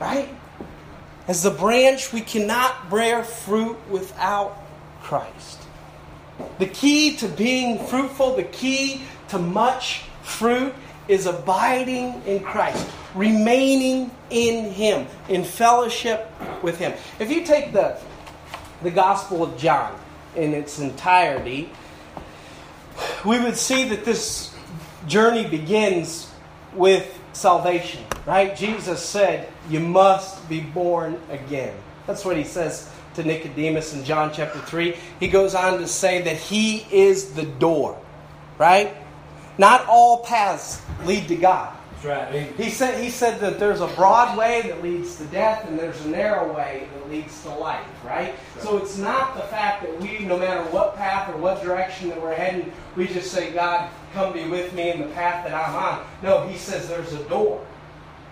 Right? 0.01 0.29
As 1.27 1.43
the 1.43 1.51
branch, 1.51 2.13
we 2.13 2.23
cannot 2.23 2.91
bear 2.91 3.23
fruit 3.23 3.77
without 3.91 4.57
Christ. 5.03 5.59
The 6.59 6.67
key 6.67 7.17
to 7.17 7.29
being 7.29 7.85
fruitful, 7.87 8.37
the 8.37 8.45
key 8.45 9.03
to 9.29 9.39
much 9.39 10.03
fruit 10.23 10.73
is 11.09 11.27
abiding 11.27 12.23
in 12.27 12.41
Christ, 12.41 12.87
remaining 13.15 14.11
in 14.31 14.71
Him, 14.71 15.07
in 15.29 15.43
fellowship 15.43 16.31
with 16.63 16.79
Him. 16.79 16.93
If 17.19 17.31
you 17.31 17.45
take 17.45 17.73
the, 17.73 17.99
the 18.83 18.91
Gospel 18.91 19.43
of 19.43 19.57
John 19.57 19.99
in 20.37 20.53
its 20.53 20.79
entirety, 20.79 21.71
we 23.25 23.41
would 23.41 23.57
see 23.57 23.89
that 23.89 24.05
this 24.05 24.55
journey 25.07 25.49
begins 25.49 26.31
with 26.75 27.19
salvation, 27.33 28.05
right? 28.27 28.55
Jesus 28.55 29.03
said, 29.03 29.49
You 29.71 29.81
must 29.81 30.49
be 30.49 30.61
born 30.61 31.21
again. 31.31 31.75
That's 32.07 32.25
what 32.25 32.37
He 32.37 32.45
says 32.45 32.91
to 33.15 33.25
Nicodemus 33.25 33.95
in 33.95 34.05
John 34.05 34.31
chapter 34.33 34.59
3. 34.61 34.97
He 35.21 35.29
goes 35.29 35.55
on 35.55 35.79
to 35.79 35.89
say 35.89 36.23
that 36.23 36.37
He 36.37 36.87
is 36.91 37.33
the 37.33 37.45
door, 37.45 37.99
right? 38.59 38.95
Not 39.59 39.87
all 39.89 40.25
paths 40.25 40.81
lead 41.05 41.29
to 41.29 41.37
God. 41.37 41.77
Right. 42.05 42.53
He 42.57 42.71
said, 42.71 43.03
he 43.03 43.11
said 43.11 43.41
that 43.41 43.59
there's 43.59 43.81
a 43.81 43.89
broad 43.89 44.39
way 44.39 44.63
that 44.63 44.83
leads 44.83 45.17
to 45.17 45.25
death 45.27 45.67
and 45.67 45.77
there's 45.77 46.01
a 46.05 46.09
narrow 46.09 46.55
way 46.55 46.87
that 46.95 47.11
leads 47.11 47.43
to 47.43 47.51
life, 47.51 47.85
right? 48.05 48.37
So 48.61 48.77
it's 48.77 48.97
not 48.97 49.35
the 49.35 49.43
fact 49.43 49.83
that 49.83 50.01
we, 50.01 50.21
no 50.21 50.39
matter 50.39 50.63
what 50.71 50.95
path 50.97 51.29
or 51.29 51.37
what 51.39 51.61
direction 51.61 52.09
that 52.11 52.23
we're 52.23 52.35
heading, 52.35 52.73
we 52.95 53.09
just 53.09 53.33
say, 53.33 53.53
God, 53.53 53.91
come 54.15 54.33
be 54.33 54.47
with 54.47 54.73
me 54.75 54.91
in 54.93 55.01
the 55.01 55.09
path 55.09 55.45
that 55.45 55.53
I'm 55.53 55.75
on. 55.75 56.07
No, 56.23 56.47
he 56.47 56.57
says 56.57 56.89
there's 56.89 57.13
a 57.15 57.25
door. 57.25 57.67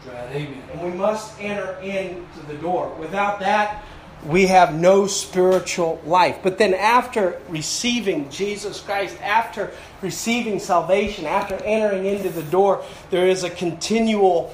Right. 0.06 0.30
Amen. 0.30 0.62
And 0.72 0.82
we 0.82 0.96
must 0.96 1.34
enter 1.40 1.76
into 1.80 2.46
the 2.46 2.54
door. 2.54 2.94
Without 3.00 3.40
that, 3.40 3.82
we 4.26 4.46
have 4.46 4.74
no 4.74 5.06
spiritual 5.06 6.00
life. 6.04 6.38
But 6.42 6.58
then, 6.58 6.74
after 6.74 7.40
receiving 7.48 8.28
Jesus 8.28 8.80
Christ, 8.80 9.16
after 9.22 9.70
receiving 10.02 10.58
salvation, 10.58 11.26
after 11.26 11.54
entering 11.54 12.06
into 12.06 12.30
the 12.30 12.42
door, 12.42 12.84
there 13.10 13.28
is 13.28 13.44
a 13.44 13.50
continual 13.50 14.52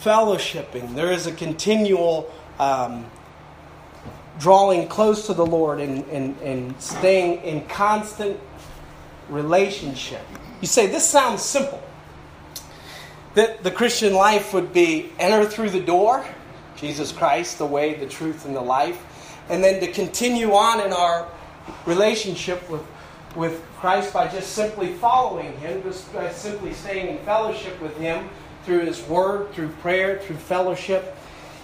fellowshipping. 0.00 0.94
There 0.94 1.12
is 1.12 1.26
a 1.26 1.32
continual 1.32 2.32
um, 2.58 3.04
drawing 4.38 4.88
close 4.88 5.26
to 5.26 5.34
the 5.34 5.46
Lord 5.46 5.78
and, 5.78 6.04
and, 6.08 6.40
and 6.40 6.80
staying 6.80 7.42
in 7.42 7.66
constant 7.66 8.40
relationship. 9.28 10.22
You 10.60 10.66
say, 10.66 10.86
this 10.86 11.08
sounds 11.08 11.42
simple. 11.42 11.82
That 13.34 13.62
the 13.62 13.70
Christian 13.70 14.14
life 14.14 14.52
would 14.54 14.72
be 14.72 15.10
enter 15.18 15.48
through 15.48 15.70
the 15.70 15.80
door 15.80 16.24
Jesus 16.82 17.12
Christ, 17.12 17.58
the 17.58 17.66
way, 17.66 17.94
the 17.94 18.06
truth, 18.06 18.44
and 18.44 18.54
the 18.54 18.60
life. 18.60 19.00
And 19.48 19.62
then 19.62 19.80
to 19.80 19.90
continue 19.90 20.52
on 20.52 20.84
in 20.84 20.92
our 20.92 21.28
relationship 21.86 22.68
with, 22.68 22.82
with 23.36 23.62
Christ 23.76 24.12
by 24.12 24.26
just 24.26 24.52
simply 24.52 24.94
following 24.94 25.56
Him, 25.58 25.80
just 25.84 26.12
by 26.12 26.30
simply 26.32 26.74
staying 26.74 27.16
in 27.16 27.24
fellowship 27.24 27.80
with 27.80 27.96
Him 27.98 28.28
through 28.64 28.80
His 28.80 29.00
Word, 29.04 29.52
through 29.52 29.68
prayer, 29.80 30.18
through 30.18 30.36
fellowship. 30.36 31.16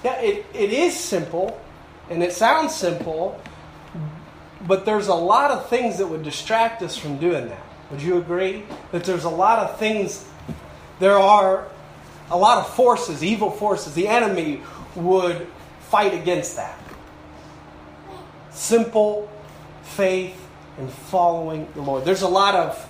Yeah, 0.04 0.20
it, 0.20 0.46
it 0.54 0.72
is 0.72 0.96
simple, 0.96 1.60
and 2.08 2.22
it 2.22 2.32
sounds 2.32 2.75
simple, 2.75 3.40
but 4.68 4.84
there's 4.84 5.08
a 5.08 5.14
lot 5.14 5.50
of 5.50 5.68
things 5.68 5.98
that 5.98 6.06
would 6.06 6.22
distract 6.22 6.80
us 6.82 6.96
from 6.96 7.18
doing 7.18 7.48
that. 7.48 7.62
Would 7.90 8.02
you 8.02 8.18
agree? 8.18 8.64
That 8.92 9.02
there's 9.02 9.25
a 9.25 9.30
lot 9.30 9.58
of 9.58 9.78
things, 9.80 10.25
there 11.00 11.18
are 11.18 11.66
a 12.30 12.37
lot 12.37 12.58
of 12.58 12.72
forces, 12.75 13.25
evil 13.25 13.50
forces. 13.50 13.94
The 13.94 14.06
enemy 14.06 14.62
would 14.98 15.46
fight 15.80 16.14
against 16.14 16.56
that. 16.56 16.78
Simple 18.50 19.30
faith 19.82 20.46
and 20.78 20.90
following 20.90 21.68
the 21.74 21.82
Lord. 21.82 22.04
There's 22.04 22.22
a 22.22 22.28
lot 22.28 22.54
of 22.54 22.88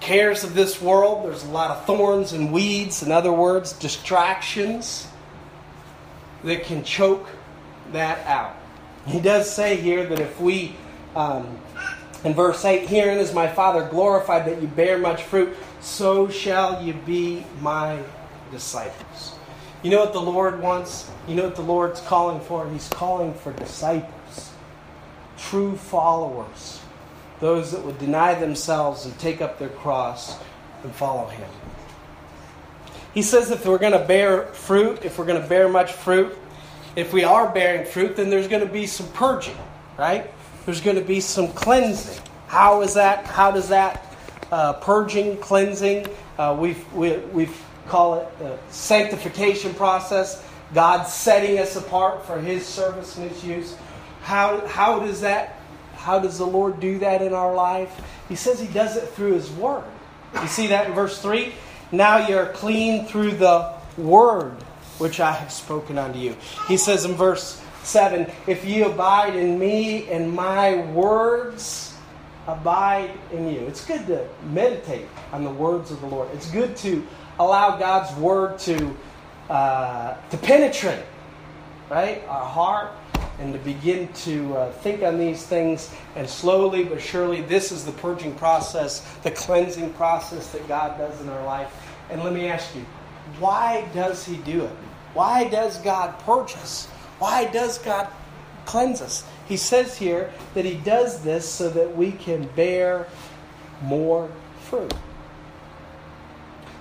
cares 0.00 0.42
of 0.42 0.54
this 0.54 0.82
world, 0.82 1.24
there's 1.24 1.44
a 1.44 1.50
lot 1.50 1.70
of 1.70 1.84
thorns 1.86 2.32
and 2.32 2.52
weeds, 2.52 3.02
in 3.02 3.12
other 3.12 3.32
words, 3.32 3.72
distractions 3.72 5.06
that 6.42 6.64
can 6.64 6.82
choke 6.82 7.28
that 7.92 8.26
out. 8.26 8.56
He 9.06 9.20
does 9.20 9.48
say 9.48 9.76
here 9.76 10.04
that 10.06 10.18
if 10.18 10.40
we, 10.40 10.74
um, 11.14 11.58
in 12.24 12.34
verse 12.34 12.64
8, 12.64 12.88
herein 12.88 13.18
is 13.18 13.32
my 13.32 13.46
Father 13.46 13.88
glorified 13.88 14.46
that 14.46 14.60
you 14.60 14.68
bear 14.68 14.98
much 14.98 15.22
fruit, 15.22 15.56
so 15.80 16.28
shall 16.28 16.82
you 16.82 16.94
be 16.94 17.44
my 17.60 18.00
disciples. 18.50 19.34
You 19.82 19.90
know 19.90 20.00
what 20.00 20.12
the 20.12 20.20
Lord 20.20 20.60
wants? 20.60 21.10
You 21.26 21.34
know 21.34 21.44
what 21.44 21.56
the 21.56 21.62
Lord's 21.62 22.00
calling 22.00 22.40
for? 22.40 22.68
He's 22.70 22.88
calling 22.88 23.34
for 23.34 23.52
disciples, 23.52 24.52
true 25.36 25.76
followers, 25.76 26.80
those 27.40 27.72
that 27.72 27.84
would 27.84 27.98
deny 27.98 28.34
themselves 28.34 29.04
and 29.04 29.18
take 29.18 29.40
up 29.40 29.58
their 29.58 29.70
cross 29.70 30.38
and 30.84 30.94
follow 30.94 31.26
Him. 31.26 31.50
He 33.12 33.22
says 33.22 33.50
if 33.50 33.66
we're 33.66 33.78
going 33.78 33.92
to 33.92 34.04
bear 34.04 34.46
fruit, 34.46 35.04
if 35.04 35.18
we're 35.18 35.26
going 35.26 35.42
to 35.42 35.48
bear 35.48 35.68
much 35.68 35.92
fruit, 35.92 36.36
if 36.94 37.12
we 37.12 37.24
are 37.24 37.52
bearing 37.52 37.84
fruit, 37.84 38.16
then 38.16 38.30
there's 38.30 38.48
going 38.48 38.66
to 38.66 38.72
be 38.72 38.86
some 38.86 39.08
purging, 39.08 39.56
right? 39.98 40.30
There's 40.64 40.80
going 40.80 40.96
to 40.96 41.04
be 41.04 41.20
some 41.20 41.48
cleansing. 41.52 42.22
How 42.46 42.82
is 42.82 42.94
that? 42.94 43.26
How 43.26 43.50
does 43.50 43.68
that 43.70 44.12
uh, 44.52 44.74
purging, 44.74 45.38
cleansing. 45.38 46.06
Uh, 46.38 46.56
we've, 46.58 46.92
we, 46.92 47.16
we've 47.32 47.64
call 47.88 48.14
it 48.20 48.38
the 48.38 48.58
sanctification 48.70 49.74
process. 49.74 50.44
God 50.74 51.04
setting 51.04 51.58
us 51.58 51.76
apart 51.76 52.24
for 52.26 52.40
His 52.40 52.66
service 52.66 53.16
and 53.16 53.30
His 53.30 53.44
use. 53.44 53.76
How, 54.22 54.66
how 54.66 55.00
does 55.00 55.20
that? 55.20 55.60
How 55.96 56.18
does 56.18 56.38
the 56.38 56.46
Lord 56.46 56.80
do 56.80 56.98
that 57.00 57.22
in 57.22 57.32
our 57.34 57.54
life? 57.54 58.00
He 58.28 58.36
says 58.36 58.58
He 58.60 58.66
does 58.68 58.96
it 58.96 59.08
through 59.10 59.34
His 59.34 59.50
Word. 59.50 59.84
You 60.40 60.48
see 60.48 60.68
that 60.68 60.86
in 60.86 60.94
verse 60.94 61.20
three. 61.20 61.52
Now 61.90 62.26
you're 62.26 62.46
clean 62.46 63.06
through 63.06 63.32
the 63.32 63.74
Word 63.98 64.54
which 64.98 65.20
I 65.20 65.32
have 65.32 65.52
spoken 65.52 65.98
unto 65.98 66.18
you. 66.18 66.36
He 66.68 66.76
says 66.76 67.04
in 67.04 67.14
verse 67.14 67.62
7 67.82 68.30
If 68.46 68.64
ye 68.64 68.82
abide 68.82 69.36
in 69.36 69.58
me 69.58 70.08
and 70.08 70.32
my 70.32 70.76
words 70.92 71.92
abide 72.46 73.10
in 73.32 73.48
you. 73.48 73.60
It's 73.60 73.84
good 73.84 74.06
to 74.08 74.28
meditate 74.50 75.06
on 75.32 75.44
the 75.44 75.50
words 75.50 75.90
of 75.90 76.00
the 76.00 76.06
Lord. 76.06 76.28
It's 76.34 76.50
good 76.50 76.76
to 76.78 77.06
allow 77.46 77.76
God's 77.76 78.14
word 78.18 78.58
to, 78.60 78.96
uh, 79.48 80.16
to 80.30 80.36
penetrate, 80.38 81.04
right, 81.90 82.22
our 82.28 82.44
heart 82.44 82.92
and 83.38 83.52
to 83.52 83.58
begin 83.60 84.12
to 84.12 84.54
uh, 84.54 84.72
think 84.72 85.02
on 85.02 85.18
these 85.18 85.44
things. 85.44 85.90
And 86.16 86.28
slowly 86.28 86.84
but 86.84 87.00
surely, 87.00 87.42
this 87.42 87.72
is 87.72 87.84
the 87.84 87.92
purging 87.92 88.34
process, 88.34 89.00
the 89.22 89.30
cleansing 89.30 89.92
process 89.94 90.50
that 90.52 90.66
God 90.68 90.98
does 90.98 91.20
in 91.20 91.28
our 91.28 91.44
life. 91.44 91.74
And 92.10 92.22
let 92.22 92.32
me 92.32 92.48
ask 92.48 92.74
you, 92.74 92.84
why 93.38 93.88
does 93.94 94.24
He 94.24 94.36
do 94.38 94.64
it? 94.64 94.72
Why 95.14 95.48
does 95.48 95.78
God 95.78 96.18
purge 96.20 96.54
us? 96.54 96.86
Why 97.18 97.46
does 97.46 97.78
God 97.78 98.08
cleanse 98.64 99.00
us? 99.00 99.24
He 99.46 99.56
says 99.56 99.96
here 99.96 100.32
that 100.54 100.64
He 100.64 100.76
does 100.78 101.22
this 101.22 101.48
so 101.48 101.68
that 101.70 101.96
we 101.96 102.12
can 102.12 102.46
bear 102.54 103.08
more 103.82 104.30
fruit. 104.62 104.92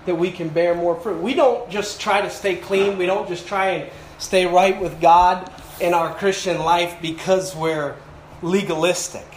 That 0.06 0.16
we 0.16 0.32
can 0.32 0.50
bear 0.50 0.74
more 0.74 0.96
fruit. 0.96 1.22
We 1.22 1.34
don't 1.34 1.70
just 1.70 2.02
try 2.02 2.22
to 2.22 2.30
stay 2.30 2.56
clean, 2.56 2.98
we 2.98 3.06
don't 3.06 3.28
just 3.28 3.48
try 3.48 3.70
and 3.72 3.92
stay 4.18 4.46
right 4.46 4.80
with 4.80 5.02
God 5.02 5.52
in 5.80 5.94
our 5.94 6.14
Christian 6.14 6.60
life 6.60 6.98
because 7.02 7.56
we're 7.56 7.96
legalistic. 8.42 9.28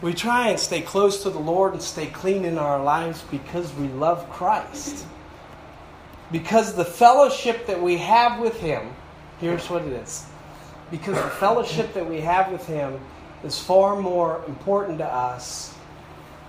We 0.00 0.14
try 0.14 0.48
and 0.48 0.58
stay 0.58 0.80
close 0.80 1.22
to 1.22 1.30
the 1.30 1.38
Lord 1.38 1.74
and 1.74 1.82
stay 1.82 2.06
clean 2.06 2.44
in 2.44 2.58
our 2.58 2.82
lives 2.82 3.22
because 3.30 3.72
we 3.74 3.86
love 3.88 4.28
Christ. 4.30 5.06
Because 6.32 6.74
the 6.74 6.84
fellowship 6.84 7.66
that 7.66 7.80
we 7.80 7.98
have 7.98 8.40
with 8.40 8.58
Him, 8.58 8.94
here's 9.38 9.68
what 9.68 9.82
it 9.82 9.92
is. 9.92 10.24
Because 10.90 11.16
the 11.16 11.30
fellowship 11.30 11.94
that 11.94 12.08
we 12.08 12.20
have 12.20 12.50
with 12.50 12.66
Him 12.66 12.98
is 13.44 13.58
far 13.58 13.96
more 14.00 14.42
important 14.48 14.98
to 14.98 15.06
us 15.06 15.74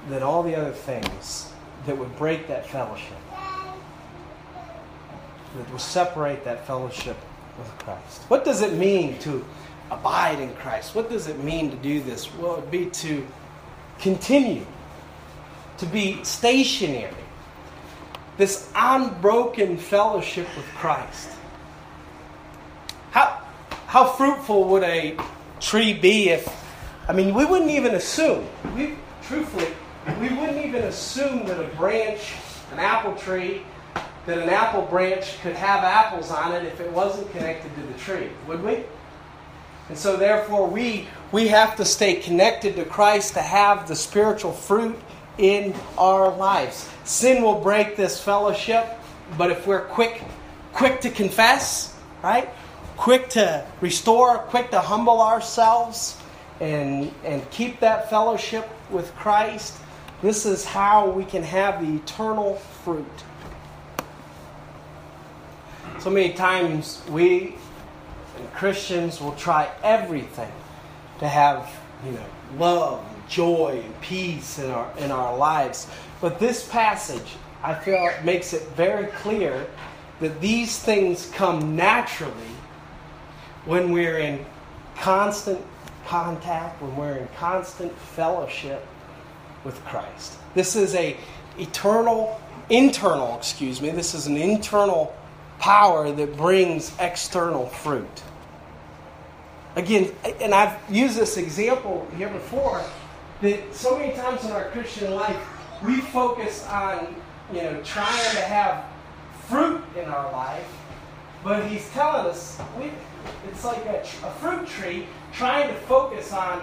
than 0.09 0.23
all 0.23 0.41
the 0.41 0.55
other 0.55 0.71
things 0.71 1.51
that 1.85 1.97
would 1.97 2.15
break 2.17 2.47
that 2.47 2.67
fellowship, 2.67 3.17
that 5.55 5.71
would 5.71 5.81
separate 5.81 6.43
that 6.45 6.65
fellowship 6.65 7.17
with 7.57 7.67
Christ. 7.79 8.21
What 8.27 8.45
does 8.45 8.61
it 8.61 8.73
mean 8.73 9.19
to 9.19 9.45
abide 9.91 10.39
in 10.39 10.53
Christ? 10.55 10.95
What 10.95 11.09
does 11.09 11.27
it 11.27 11.43
mean 11.43 11.69
to 11.71 11.77
do 11.77 12.01
this? 12.01 12.33
Well, 12.35 12.55
it 12.55 12.61
would 12.61 12.71
be 12.71 12.87
to 12.87 13.25
continue, 13.99 14.65
to 15.77 15.85
be 15.85 16.23
stationary 16.23 17.13
this 18.37 18.71
unbroken 18.75 19.77
fellowship 19.77 20.47
with 20.55 20.65
Christ. 20.75 21.29
How, 23.11 23.41
how 23.87 24.05
fruitful 24.07 24.63
would 24.69 24.83
a 24.83 25.17
tree 25.59 25.93
be 25.93 26.29
if, 26.29 26.47
I 27.07 27.13
mean, 27.13 27.33
we 27.33 27.45
wouldn't 27.45 27.69
even 27.69 27.93
assume, 27.95 28.47
we, 28.75 28.95
truthfully, 29.21 29.67
we 30.19 30.29
wouldn't 30.29 30.65
even 30.65 30.83
assume 30.83 31.45
that 31.47 31.59
a 31.59 31.67
branch, 31.75 32.33
an 32.71 32.79
apple 32.79 33.15
tree, 33.15 33.63
that 34.25 34.37
an 34.37 34.49
apple 34.49 34.83
branch 34.83 35.39
could 35.41 35.55
have 35.55 35.83
apples 35.83 36.31
on 36.31 36.53
it 36.53 36.65
if 36.65 36.79
it 36.79 36.91
wasn't 36.91 37.29
connected 37.31 37.73
to 37.75 37.81
the 37.81 37.93
tree, 37.99 38.29
would 38.47 38.63
we? 38.63 38.83
And 39.89 39.97
so, 39.97 40.15
therefore, 40.15 40.67
we, 40.67 41.07
we 41.31 41.49
have 41.49 41.75
to 41.75 41.85
stay 41.85 42.15
connected 42.15 42.75
to 42.77 42.85
Christ 42.85 43.33
to 43.33 43.41
have 43.41 43.87
the 43.87 43.95
spiritual 43.95 44.53
fruit 44.53 44.97
in 45.37 45.73
our 45.97 46.35
lives. 46.35 46.89
Sin 47.03 47.43
will 47.43 47.59
break 47.59 47.97
this 47.97 48.19
fellowship, 48.19 48.87
but 49.37 49.51
if 49.51 49.67
we're 49.67 49.85
quick, 49.85 50.23
quick 50.71 51.01
to 51.01 51.09
confess, 51.09 51.95
right? 52.23 52.49
Quick 52.95 53.29
to 53.31 53.65
restore, 53.81 54.37
quick 54.37 54.71
to 54.71 54.79
humble 54.79 55.21
ourselves 55.21 56.17
and, 56.61 57.11
and 57.25 57.49
keep 57.51 57.79
that 57.81 58.09
fellowship 58.09 58.69
with 58.89 59.13
Christ, 59.15 59.75
this 60.23 60.45
is 60.45 60.63
how 60.63 61.09
we 61.09 61.25
can 61.25 61.43
have 61.43 61.85
the 61.85 61.97
eternal 61.97 62.55
fruit. 62.55 63.05
So 65.99 66.09
many 66.09 66.31
times 66.33 67.03
we 67.09 67.55
Christians 68.55 69.19
will 69.19 69.33
try 69.33 69.69
everything 69.83 70.51
to 71.19 71.27
have, 71.27 71.69
you 72.05 72.13
know, 72.13 72.25
love 72.57 73.05
joy 73.27 73.81
and 73.83 74.01
peace 74.01 74.59
in 74.59 74.71
our, 74.71 74.91
in 74.97 75.11
our 75.11 75.37
lives. 75.37 75.87
But 76.21 76.39
this 76.39 76.67
passage, 76.69 77.35
I 77.61 77.73
feel, 77.73 78.09
makes 78.23 78.53
it 78.53 78.63
very 78.69 79.07
clear 79.07 79.67
that 80.21 80.39
these 80.39 80.79
things 80.79 81.29
come 81.31 81.75
naturally 81.75 82.55
when 83.65 83.91
we're 83.91 84.19
in 84.19 84.45
constant 84.95 85.61
contact, 86.05 86.81
when 86.81 86.95
we're 86.95 87.17
in 87.17 87.27
constant 87.37 87.91
fellowship 87.97 88.85
with 89.63 89.83
Christ. 89.85 90.33
This 90.53 90.75
is 90.75 90.95
a 90.95 91.17
eternal, 91.57 92.39
internal, 92.69 93.35
excuse 93.37 93.81
me, 93.81 93.89
this 93.89 94.13
is 94.13 94.27
an 94.27 94.37
internal 94.37 95.15
power 95.59 96.11
that 96.11 96.37
brings 96.37 96.93
external 96.99 97.67
fruit. 97.67 98.23
Again, 99.75 100.11
and 100.41 100.53
I've 100.53 100.77
used 100.91 101.17
this 101.17 101.37
example 101.37 102.07
here 102.17 102.29
before 102.29 102.83
that 103.41 103.73
so 103.73 103.97
many 103.97 104.13
times 104.13 104.43
in 104.45 104.51
our 104.51 104.69
Christian 104.69 105.15
life, 105.15 105.37
we 105.83 105.99
focus 105.99 106.65
on, 106.67 107.15
you 107.51 107.61
know, 107.61 107.81
trying 107.83 108.35
to 108.35 108.41
have 108.41 108.85
fruit 109.47 109.81
in 109.97 110.05
our 110.05 110.31
life, 110.31 110.67
but 111.43 111.65
he's 111.67 111.89
telling 111.89 112.25
us 112.27 112.59
we, 112.77 112.91
it's 113.49 113.65
like 113.65 113.83
a, 113.85 114.01
a 114.01 114.31
fruit 114.39 114.67
tree 114.67 115.07
trying 115.33 115.67
to 115.67 115.73
focus 115.81 116.31
on 116.31 116.61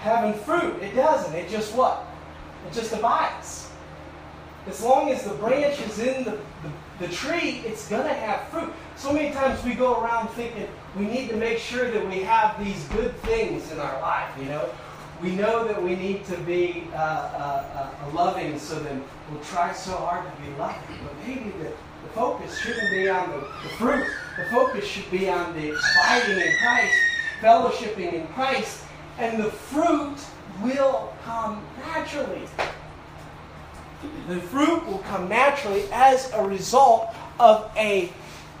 having 0.00 0.34
fruit. 0.42 0.82
It 0.82 0.94
doesn't. 0.94 1.34
It 1.34 1.48
just 1.48 1.74
what? 1.74 2.04
It 2.68 2.74
just 2.74 2.92
abides. 2.92 3.68
As 4.66 4.82
long 4.82 5.10
as 5.10 5.24
the 5.24 5.34
branch 5.34 5.80
is 5.80 5.98
in 5.98 6.24
the, 6.24 6.32
the, 6.32 7.06
the 7.06 7.08
tree, 7.08 7.62
it's 7.64 7.88
going 7.88 8.06
to 8.06 8.12
have 8.14 8.48
fruit. 8.48 8.72
So 8.96 9.12
many 9.12 9.32
times 9.32 9.64
we 9.64 9.74
go 9.74 10.00
around 10.02 10.28
thinking 10.30 10.68
we 10.96 11.06
need 11.06 11.28
to 11.30 11.36
make 11.36 11.58
sure 11.58 11.90
that 11.90 12.06
we 12.08 12.20
have 12.20 12.62
these 12.62 12.84
good 12.88 13.16
things 13.22 13.72
in 13.72 13.80
our 13.80 14.00
life, 14.00 14.30
you 14.38 14.44
know 14.44 14.68
we 15.22 15.32
know 15.32 15.66
that 15.66 15.82
we 15.82 15.96
need 15.96 16.24
to 16.26 16.36
be 16.38 16.84
uh, 16.94 16.96
uh, 16.96 17.90
uh, 18.02 18.10
loving, 18.14 18.58
so 18.58 18.78
then 18.80 19.02
we'll 19.30 19.42
try 19.42 19.72
so 19.72 19.92
hard 19.92 20.24
to 20.24 20.42
be 20.42 20.48
loving. 20.58 20.98
But 21.04 21.12
maybe 21.26 21.50
the, 21.58 21.64
the 21.64 22.08
focus 22.14 22.58
shouldn't 22.58 22.90
be 22.90 23.08
on 23.08 23.30
the, 23.30 23.38
the 23.38 23.68
fruit. 23.76 24.06
The 24.38 24.44
focus 24.50 24.84
should 24.86 25.10
be 25.10 25.28
on 25.28 25.52
the 25.54 25.70
abiding 25.70 26.40
in 26.40 26.56
Christ, 26.58 26.94
fellowshipping 27.40 28.12
in 28.14 28.26
Christ, 28.28 28.84
and 29.20 29.42
the 29.42 29.50
fruit 29.50 30.16
will 30.62 31.12
come 31.24 31.62
naturally. 31.78 32.42
The 34.28 34.40
fruit 34.40 34.86
will 34.86 34.98
come 34.98 35.28
naturally 35.28 35.84
as 35.92 36.32
a 36.32 36.42
result 36.42 37.14
of 37.38 37.70
a 37.76 38.10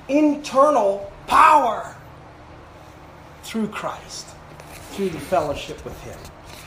internal 0.08 1.10
power 1.26 1.96
through 3.42 3.68
Christ, 3.68 4.26
through 4.92 5.08
the 5.10 5.20
fellowship 5.20 5.82
with 5.84 5.98
Him. 6.02 6.18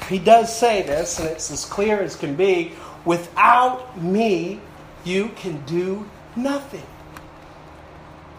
He 0.10 0.18
does 0.18 0.56
say 0.56 0.82
this, 0.82 1.20
and 1.20 1.30
it's 1.30 1.52
as 1.52 1.64
clear 1.64 2.02
as 2.02 2.16
can 2.16 2.36
be 2.36 2.74
without 3.06 4.02
me, 4.02 4.60
you 5.04 5.30
can 5.36 5.64
do 5.66 6.10
nothing. 6.36 6.86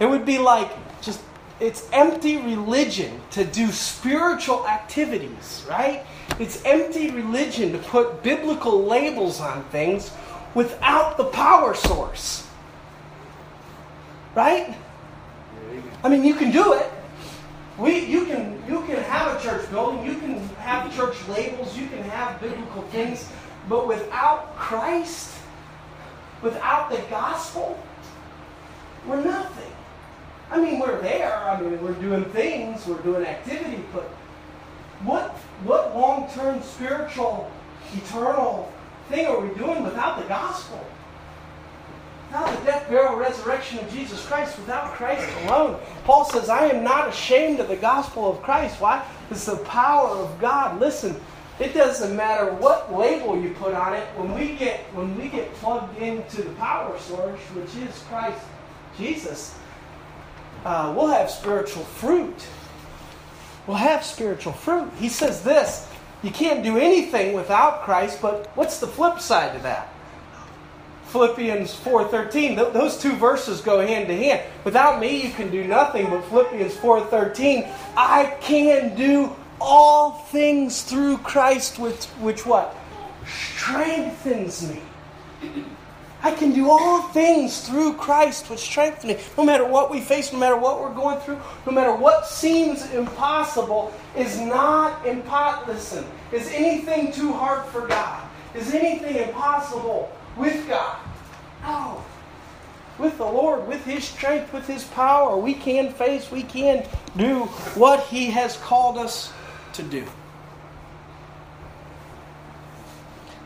It 0.00 0.06
would 0.06 0.24
be 0.24 0.38
like 0.38 0.70
just, 1.00 1.20
it's 1.60 1.88
empty 1.92 2.36
religion 2.38 3.20
to 3.30 3.44
do 3.44 3.70
spiritual 3.70 4.66
activities, 4.66 5.64
right? 5.68 6.04
It's 6.40 6.64
empty 6.64 7.10
religion 7.10 7.72
to 7.72 7.78
put 7.78 8.22
biblical 8.22 8.84
labels 8.84 9.40
on 9.40 9.64
things 9.64 10.10
without 10.54 11.16
the 11.16 11.24
power 11.24 11.74
source. 11.74 12.48
Right? 14.34 14.74
I 16.02 16.08
mean, 16.08 16.24
you 16.24 16.34
can 16.34 16.50
do 16.50 16.72
it. 16.72 16.90
We, 17.78 18.04
you 18.04 18.24
can 18.26 18.62
you 18.68 18.82
can 18.82 19.02
have 19.04 19.36
a 19.36 19.42
church 19.42 19.68
building, 19.70 20.04
you 20.04 20.14
can 20.16 20.38
have 20.56 20.94
church 20.94 21.16
labels, 21.28 21.76
you 21.76 21.88
can 21.88 22.02
have 22.04 22.40
biblical 22.40 22.82
things, 22.82 23.28
but 23.68 23.88
without 23.88 24.54
Christ, 24.56 25.34
without 26.40 26.90
the 26.90 26.98
gospel, 27.10 27.78
we're 29.06 29.24
nothing. 29.24 29.72
I 30.50 30.60
mean, 30.60 30.78
we're 30.78 31.00
there. 31.00 31.36
I 31.36 31.60
mean, 31.60 31.82
we're 31.82 31.92
doing 31.94 32.24
things, 32.26 32.86
we're 32.86 33.02
doing 33.02 33.24
activity, 33.26 33.82
but 33.92 34.04
what 35.02 35.30
what 35.64 35.94
long-term 35.94 36.62
spiritual 36.62 37.50
eternal 37.94 38.72
thing 39.08 39.26
are 39.26 39.40
we 39.40 39.54
doing 39.54 39.82
without 39.82 40.20
the 40.22 40.28
gospel? 40.28 40.84
Without 42.28 42.58
the 42.58 42.64
death, 42.64 42.88
burial, 42.88 43.16
resurrection 43.16 43.78
of 43.78 43.92
Jesus 43.92 44.24
Christ, 44.26 44.58
without 44.58 44.92
Christ 44.92 45.28
alone. 45.44 45.80
Paul 46.04 46.24
says, 46.24 46.48
I 46.48 46.66
am 46.66 46.82
not 46.82 47.08
ashamed 47.08 47.60
of 47.60 47.68
the 47.68 47.76
gospel 47.76 48.30
of 48.30 48.42
Christ. 48.42 48.80
Why? 48.80 49.04
It's 49.30 49.46
the 49.46 49.56
power 49.58 50.08
of 50.08 50.40
God. 50.40 50.80
Listen, 50.80 51.20
it 51.60 51.74
doesn't 51.74 52.16
matter 52.16 52.52
what 52.54 52.92
label 52.92 53.40
you 53.40 53.50
put 53.50 53.74
on 53.74 53.94
it. 53.94 54.04
When 54.16 54.34
we 54.34 54.56
get 54.56 54.80
when 54.94 55.16
we 55.16 55.28
get 55.28 55.52
plugged 55.54 55.96
into 55.98 56.42
the 56.42 56.50
power 56.54 56.98
source, 56.98 57.40
which 57.54 57.74
is 57.76 58.02
Christ 58.08 58.40
Jesus, 58.98 59.56
uh, 60.64 60.92
we'll 60.96 61.08
have 61.08 61.30
spiritual 61.30 61.84
fruit. 61.84 62.46
We'll 63.66 63.76
have 63.76 64.04
spiritual 64.04 64.52
fruit. 64.52 64.90
He 64.98 65.08
says 65.08 65.42
this: 65.42 65.88
you 66.22 66.30
can't 66.30 66.64
do 66.64 66.78
anything 66.78 67.34
without 67.34 67.82
Christ. 67.82 68.20
But 68.22 68.50
what's 68.54 68.80
the 68.80 68.86
flip 68.86 69.20
side 69.20 69.54
to 69.56 69.62
that? 69.62 69.88
Philippians 71.08 71.72
4:13. 71.74 72.72
Those 72.72 72.98
two 72.98 73.12
verses 73.12 73.60
go 73.60 73.86
hand 73.86 74.08
to 74.08 74.16
hand. 74.16 74.40
Without 74.64 74.98
me 74.98 75.22
you 75.22 75.30
can 75.30 75.50
do 75.50 75.64
nothing, 75.64 76.10
but 76.10 76.24
Philippians 76.24 76.74
4:13, 76.74 77.70
I 77.96 78.34
can 78.40 78.96
do 78.96 79.36
all 79.60 80.12
things 80.32 80.82
through 80.82 81.18
Christ, 81.18 81.78
which, 81.78 82.06
which 82.20 82.44
what? 82.44 82.74
Strengthens 83.26 84.68
me. 84.68 84.80
I 86.24 86.32
can 86.32 86.52
do 86.52 86.70
all 86.70 87.02
things 87.02 87.68
through 87.68 87.94
Christ, 87.94 88.50
which 88.50 88.60
strengthens 88.60 89.04
me. 89.04 89.22
No 89.38 89.44
matter 89.44 89.64
what 89.64 89.90
we 89.90 90.00
face, 90.00 90.32
no 90.32 90.38
matter 90.38 90.56
what 90.56 90.80
we're 90.80 90.94
going 90.94 91.20
through, 91.20 91.38
no 91.66 91.72
matter 91.72 91.94
what 91.94 92.26
seems 92.26 92.90
impossible, 92.92 93.92
is 94.16 94.40
not 94.40 95.06
impossible. 95.06 95.74
Listen, 95.74 96.04
is 96.32 96.48
anything 96.48 97.12
too 97.12 97.32
hard 97.32 97.66
for 97.66 97.86
God? 97.86 98.26
Is 98.54 98.74
anything 98.74 99.16
impossible 99.16 100.10
with 100.36 100.66
God? 100.66 100.96
No 101.62 102.02
with 102.98 103.18
the 103.18 103.24
Lord, 103.24 103.66
with 103.66 103.84
His 103.84 104.04
strength, 104.04 104.52
with 104.52 104.66
His 104.66 104.84
power, 104.84 105.36
we 105.36 105.54
can 105.54 105.92
face, 105.92 106.30
we 106.30 106.42
can 106.42 106.86
do 107.16 107.44
what 107.74 108.00
He 108.04 108.30
has 108.30 108.56
called 108.58 108.98
us 108.98 109.32
to 109.74 109.82
do. 109.82 110.04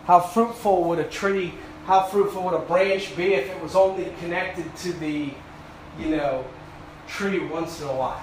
How 0.05 0.21
fruitful 0.21 0.85
would 0.85 0.99
a 0.99 1.05
tree, 1.05 1.55
how 1.89 2.03
fruitful 2.03 2.43
would 2.43 2.53
a 2.53 2.59
branch 2.59 3.17
be 3.17 3.33
if 3.33 3.49
it 3.49 3.63
was 3.63 3.75
only 3.75 4.13
connected 4.21 4.77
to 4.77 4.93
the, 4.93 5.33
you 5.99 6.11
know, 6.11 6.45
tree 7.07 7.39
once 7.39 7.81
in 7.81 7.89
a 7.89 7.95
while? 7.95 8.23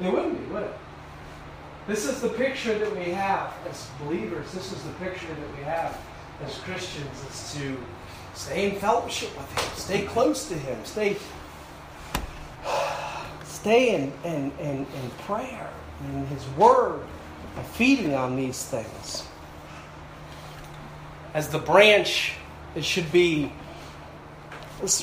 It 0.00 0.12
wouldn't 0.12 0.38
be, 0.38 0.54
would 0.54 0.62
it? 0.62 0.74
This 1.88 2.06
is 2.06 2.20
the 2.20 2.28
picture 2.28 2.78
that 2.78 2.96
we 2.96 3.10
have 3.10 3.52
as 3.68 3.88
believers. 4.04 4.52
This 4.52 4.70
is 4.70 4.84
the 4.84 4.92
picture 4.92 5.26
that 5.26 5.58
we 5.58 5.64
have 5.64 6.00
as 6.44 6.58
Christians 6.58 7.24
is 7.28 7.54
to 7.54 7.76
stay 8.34 8.70
in 8.70 8.76
fellowship 8.76 9.36
with 9.36 9.50
Him, 9.50 9.76
stay 9.76 10.06
close 10.06 10.48
to 10.48 10.54
Him, 10.54 10.78
stay 10.84 11.16
stay 13.42 13.96
in, 13.96 14.12
in, 14.22 14.52
in, 14.60 14.76
in 14.78 15.10
prayer, 15.26 15.70
in 16.06 16.24
His 16.26 16.46
Word, 16.50 17.00
and 17.56 17.66
feeding 17.66 18.14
on 18.14 18.36
these 18.36 18.64
things. 18.64 19.24
As 21.34 21.48
the 21.48 21.58
branch, 21.58 22.34
it 22.76 22.84
should 22.84 23.10
be, 23.10 23.52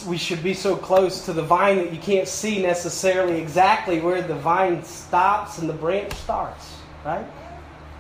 we 0.08 0.18
should 0.18 0.42
be 0.42 0.54
so 0.54 0.78
close 0.78 1.26
to 1.26 1.34
the 1.34 1.44
vine 1.44 1.78
that 1.78 1.92
you 1.92 2.00
can't 2.00 2.28
see 2.28 2.62
necessarily 2.62 3.42
exactly 3.42 4.00
where 4.00 4.22
the 4.22 4.36
vine 4.36 4.82
stops 4.84 5.58
and 5.58 5.68
the 5.68 5.74
branch 5.74 6.14
starts, 6.14 6.78
right? 7.06 7.26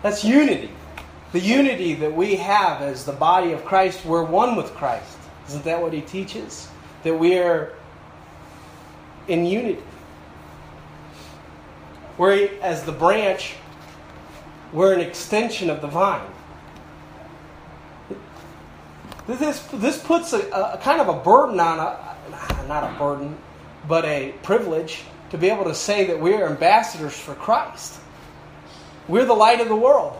That's 0.01 0.23
unity. 0.23 0.71
The 1.33 1.41
unity 1.41 1.93
that 1.95 2.13
we 2.13 2.37
have 2.37 2.81
as 2.81 3.05
the 3.05 3.11
body 3.11 3.51
of 3.51 3.65
Christ, 3.65 4.05
we're 4.05 4.23
one 4.23 4.55
with 4.55 4.73
Christ. 4.75 5.17
Isn't 5.49 5.65
that 5.65 5.81
what 5.81 5.91
he 5.91 6.01
teaches? 6.01 6.69
That 7.03 7.15
we 7.15 7.37
are 7.37 7.73
in 9.27 9.45
unity. 9.45 9.83
We're, 12.17 12.49
as 12.61 12.83
the 12.83 12.91
branch, 12.91 13.55
we're 14.71 14.93
an 14.93 15.01
extension 15.01 15.69
of 15.69 15.81
the 15.81 15.87
vine. 15.87 16.21
This, 19.27 19.59
this 19.73 20.01
puts 20.01 20.33
a, 20.33 20.39
a 20.49 20.79
kind 20.81 20.99
of 20.99 21.07
a 21.07 21.19
burden 21.21 21.59
on 21.59 21.79
a, 21.79 22.67
not 22.67 22.83
a 22.83 22.97
burden, 22.97 23.37
but 23.87 24.03
a 24.05 24.33
privilege 24.43 25.03
to 25.29 25.37
be 25.37 25.49
able 25.49 25.63
to 25.65 25.75
say 25.75 26.07
that 26.07 26.19
we 26.19 26.33
are 26.33 26.47
ambassadors 26.47 27.17
for 27.17 27.35
Christ. 27.35 27.99
We're 29.07 29.25
the 29.25 29.33
light 29.33 29.61
of 29.61 29.67
the 29.69 29.75
world. 29.75 30.19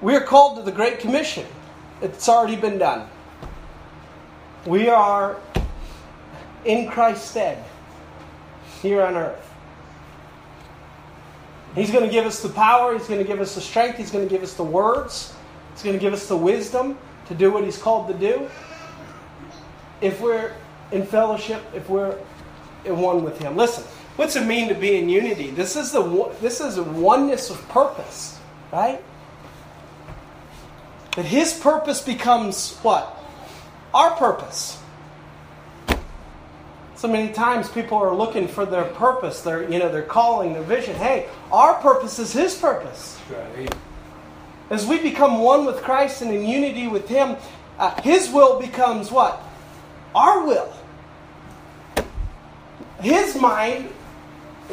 We 0.00 0.14
are 0.14 0.20
called 0.20 0.58
to 0.58 0.62
the 0.62 0.72
Great 0.72 1.00
Commission. 1.00 1.46
It's 2.00 2.28
already 2.28 2.56
been 2.56 2.78
done. 2.78 3.08
We 4.66 4.88
are 4.88 5.36
in 6.64 6.88
Christ's 6.88 7.30
stead 7.30 7.64
here 8.82 9.02
on 9.02 9.16
earth. 9.16 9.47
He's 11.78 11.90
going 11.90 12.04
to 12.04 12.10
give 12.10 12.26
us 12.26 12.42
the 12.42 12.48
power, 12.48 12.96
He's 12.96 13.06
going 13.06 13.20
to 13.20 13.26
give 13.26 13.40
us 13.40 13.54
the 13.54 13.60
strength, 13.60 13.98
He's 13.98 14.10
going 14.10 14.26
to 14.26 14.30
give 14.32 14.42
us 14.42 14.54
the 14.54 14.64
words, 14.64 15.34
He's 15.74 15.82
going 15.82 15.94
to 15.94 16.00
give 16.00 16.12
us 16.12 16.26
the 16.26 16.36
wisdom 16.36 16.98
to 17.26 17.34
do 17.34 17.52
what 17.52 17.64
He's 17.64 17.78
called 17.78 18.08
to 18.08 18.14
do. 18.14 18.50
If 20.00 20.20
we're 20.20 20.54
in 20.90 21.06
fellowship, 21.06 21.62
if 21.74 21.88
we're 21.88 22.18
in 22.84 22.98
one 22.98 23.22
with 23.22 23.38
Him. 23.38 23.56
Listen, 23.56 23.84
what's 24.16 24.36
it 24.36 24.46
mean 24.46 24.68
to 24.68 24.74
be 24.74 24.96
in 24.96 25.08
unity? 25.08 25.50
This 25.50 25.76
is 25.76 25.92
the 25.92 26.34
this 26.40 26.60
is 26.60 26.78
a 26.78 26.82
oneness 26.82 27.50
of 27.50 27.68
purpose, 27.68 28.38
right? 28.72 29.02
That 31.16 31.24
His 31.24 31.52
purpose 31.52 32.00
becomes 32.00 32.76
what? 32.78 33.16
Our 33.94 34.12
purpose. 34.16 34.78
So 36.98 37.06
many 37.06 37.32
times 37.32 37.68
people 37.68 37.96
are 37.96 38.12
looking 38.12 38.48
for 38.48 38.66
their 38.66 38.82
purpose, 38.82 39.42
their 39.42 39.70
you 39.70 39.78
know, 39.78 39.88
their 39.88 40.02
calling, 40.02 40.52
their 40.52 40.64
vision. 40.64 40.96
Hey, 40.96 41.28
our 41.52 41.74
purpose 41.74 42.18
is 42.18 42.32
his 42.32 42.56
purpose. 42.56 43.16
Right. 43.30 43.72
As 44.68 44.84
we 44.84 44.98
become 44.98 45.38
one 45.38 45.64
with 45.64 45.76
Christ 45.76 46.22
and 46.22 46.34
in 46.34 46.44
unity 46.44 46.88
with 46.88 47.08
him, 47.08 47.36
uh, 47.78 48.02
his 48.02 48.30
will 48.30 48.58
becomes 48.58 49.12
what? 49.12 49.40
Our 50.12 50.44
will. 50.44 50.72
His 53.00 53.36
mind, 53.36 53.90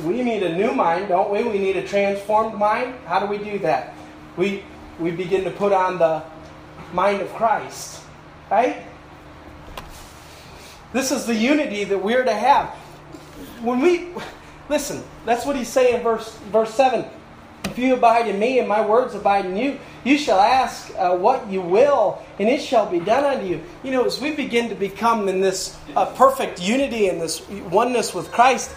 we 0.04 0.24
need 0.24 0.42
a 0.42 0.58
new 0.58 0.72
mind, 0.72 1.10
don't 1.10 1.30
we? 1.30 1.44
We 1.44 1.60
need 1.60 1.78
a 1.78 1.88
transformed 1.88 2.58
mind. 2.58 2.96
How 3.06 3.20
do 3.20 3.28
we 3.28 3.38
do 3.38 3.60
that? 3.60 3.94
We 4.36 4.64
we 5.00 5.12
begin 5.12 5.44
to 5.44 5.52
put 5.52 5.72
on 5.72 6.00
the 6.00 6.24
mind 6.92 7.22
of 7.22 7.30
Christ. 7.36 8.02
Right? 8.50 8.82
This 10.96 11.12
is 11.12 11.26
the 11.26 11.36
unity 11.36 11.84
that 11.84 11.98
we're 11.98 12.24
to 12.24 12.34
have. 12.34 12.70
When 13.62 13.82
we 13.82 14.14
listen, 14.70 15.04
that's 15.26 15.46
what 15.46 15.58
he's 15.58 15.68
saying 15.68 15.96
in 15.96 16.04
verse 16.04 16.34
verse 16.54 16.74
7. 16.74 17.04
If 17.66 17.78
you 17.78 17.96
abide 17.96 18.30
in 18.30 18.40
me 18.40 18.60
and 18.60 18.68
my 18.70 18.80
words 18.80 19.14
abide 19.14 19.46
in 19.46 19.58
you, 19.58 19.78
you 20.06 20.18
shall 20.18 20.40
ask 20.40 20.90
uh, 20.98 21.14
what 21.14 21.50
you 21.50 21.60
will, 21.60 22.24
and 22.40 22.48
it 22.48 22.62
shall 22.62 22.90
be 22.90 23.02
done 23.02 23.26
unto 23.26 23.46
you. 23.46 23.62
You 23.84 23.92
know, 23.92 24.06
as 24.06 24.22
we 24.22 24.38
begin 24.38 24.70
to 24.70 24.76
become 24.76 25.28
in 25.28 25.42
this 25.42 25.78
uh, 25.98 26.06
perfect 26.14 26.62
unity 26.62 27.10
and 27.10 27.20
this 27.20 27.46
oneness 27.50 28.16
with 28.16 28.32
Christ, 28.32 28.74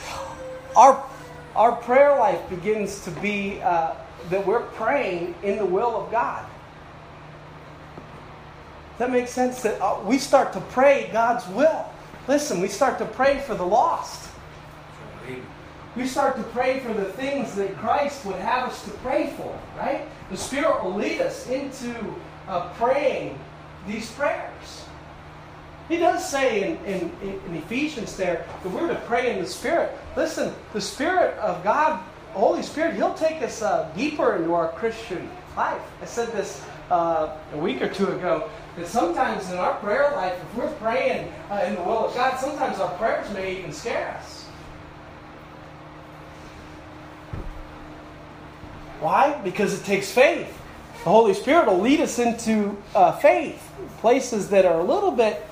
our 0.75 1.07
our 1.55 1.71
prayer 1.71 2.19
life 2.19 2.41
begins 2.51 3.05
to 3.05 3.13
be 3.13 3.63
uh, 3.63 3.95
that 4.31 4.45
we're 4.45 4.63
praying 4.75 5.37
in 5.45 5.57
the 5.57 5.67
will 5.67 5.95
of 5.95 6.11
God. 6.11 6.45
That 8.99 9.13
makes 9.13 9.31
sense. 9.31 9.63
That 9.63 9.81
uh, 9.81 10.01
we 10.03 10.19
start 10.19 10.53
to 10.55 10.61
pray 10.61 11.11
God's 11.13 11.47
will. 11.51 11.89
Listen, 12.29 12.61
we 12.61 12.69
start 12.69 12.99
to 12.99 13.07
pray 13.07 13.41
for 13.41 13.55
the 13.55 13.65
lost. 13.65 14.29
We 15.97 16.07
start 16.07 16.37
to 16.37 16.43
pray 16.43 16.79
for 16.81 16.93
the 16.93 17.07
things 17.07 17.55
that 17.55 17.75
Christ 17.79 18.25
would 18.27 18.37
have 18.37 18.69
us 18.69 18.85
to 18.85 18.91
pray 18.91 19.33
for, 19.37 19.59
right? 19.79 20.07
The 20.31 20.37
Spirit 20.37 20.85
will 20.85 20.95
lead 20.95 21.23
us 21.23 21.49
into 21.49 21.97
uh, 22.47 22.69
praying 22.75 23.39
these 23.87 24.11
prayers. 24.13 24.85
He 25.89 25.97
does 25.97 26.29
say 26.29 26.71
in, 26.71 26.85
in, 26.85 27.41
in, 27.47 27.57
Ephesians 27.57 28.15
there 28.17 28.45
that 28.63 28.69
we're 28.71 28.89
to 28.89 29.01
pray 29.07 29.33
in 29.33 29.43
the 29.43 29.49
Spirit. 29.49 29.97
Listen, 30.15 30.55
the 30.75 30.81
Spirit 30.83 31.35
of 31.39 31.65
God, 31.65 31.99
Holy 32.35 32.63
Spirit, 32.63 32.95
He'll 32.95 33.15
take 33.15 33.41
us 33.41 33.63
uh, 33.63 33.91
deeper 33.97 34.37
into 34.37 34.53
our 34.53 34.69
Christian 34.73 35.31
life. 35.57 35.81
I 36.03 36.05
said 36.05 36.31
this 36.33 36.63
uh, 36.91 37.37
a 37.53 37.59
week 37.59 37.83
or 37.83 37.89
two 37.89 38.09
ago 38.09 38.51
that 38.77 38.87
sometimes 38.87 39.51
in 39.51 39.59
our 39.59 39.75
prayer 39.75 40.13
life, 40.13 40.35
if 40.41 40.57
we're 40.57 40.73
praying 40.75 41.33
uh, 41.51 41.65
in 41.67 41.75
the 41.75 41.83
will 41.83 42.07
of 42.07 42.15
God, 42.15 42.39
sometimes 42.39 42.79
our 42.79 42.97
prayers 42.97 43.31
may 43.33 43.59
even 43.59 43.73
scare 43.73 44.17
us. 44.19 44.45
Why? 49.01 49.41
Because 49.45 49.79
it 49.79 49.85
takes 49.85 50.11
faith. 50.11 50.55
The 51.05 51.11
Holy 51.11 51.35
Spirit 51.35 51.67
will 51.67 51.81
lead 51.81 52.01
us 52.01 52.19
into 52.19 52.77
uh, 52.95 53.13
faith, 53.13 53.63
places 53.99 54.51
that 54.51 54.65
are 54.65 54.81
a 54.81 54.85
little 54.85 55.13
bit, 55.13 55.47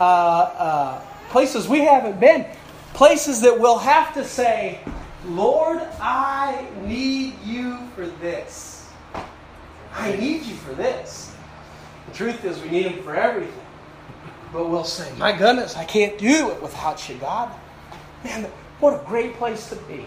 uh, 0.00 0.04
uh 0.04 1.00
places 1.30 1.68
we 1.68 1.80
haven't 1.80 2.20
been, 2.20 2.46
places 2.94 3.40
that 3.40 3.58
we'll 3.58 3.78
have 3.78 4.14
to 4.14 4.24
say, 4.24 4.80
Lord, 5.26 5.80
I 6.00 6.66
need 6.82 7.34
you 7.44 7.78
for 7.94 8.06
this. 8.06 8.73
I 9.94 10.16
need 10.16 10.42
you 10.42 10.54
for 10.56 10.74
this. 10.74 11.34
The 12.08 12.14
truth 12.14 12.44
is, 12.44 12.60
we 12.60 12.68
need 12.68 12.86
Him 12.86 13.02
for 13.02 13.14
everything. 13.14 13.60
But 14.52 14.68
we'll 14.68 14.84
say, 14.84 15.12
My 15.16 15.36
goodness, 15.36 15.76
I 15.76 15.84
can't 15.84 16.18
do 16.18 16.50
it 16.50 16.62
without 16.62 17.08
you, 17.08 17.16
God. 17.16 17.50
Man, 18.24 18.44
what 18.80 19.00
a 19.00 19.04
great 19.06 19.34
place 19.34 19.68
to 19.70 19.76
be. 19.76 20.06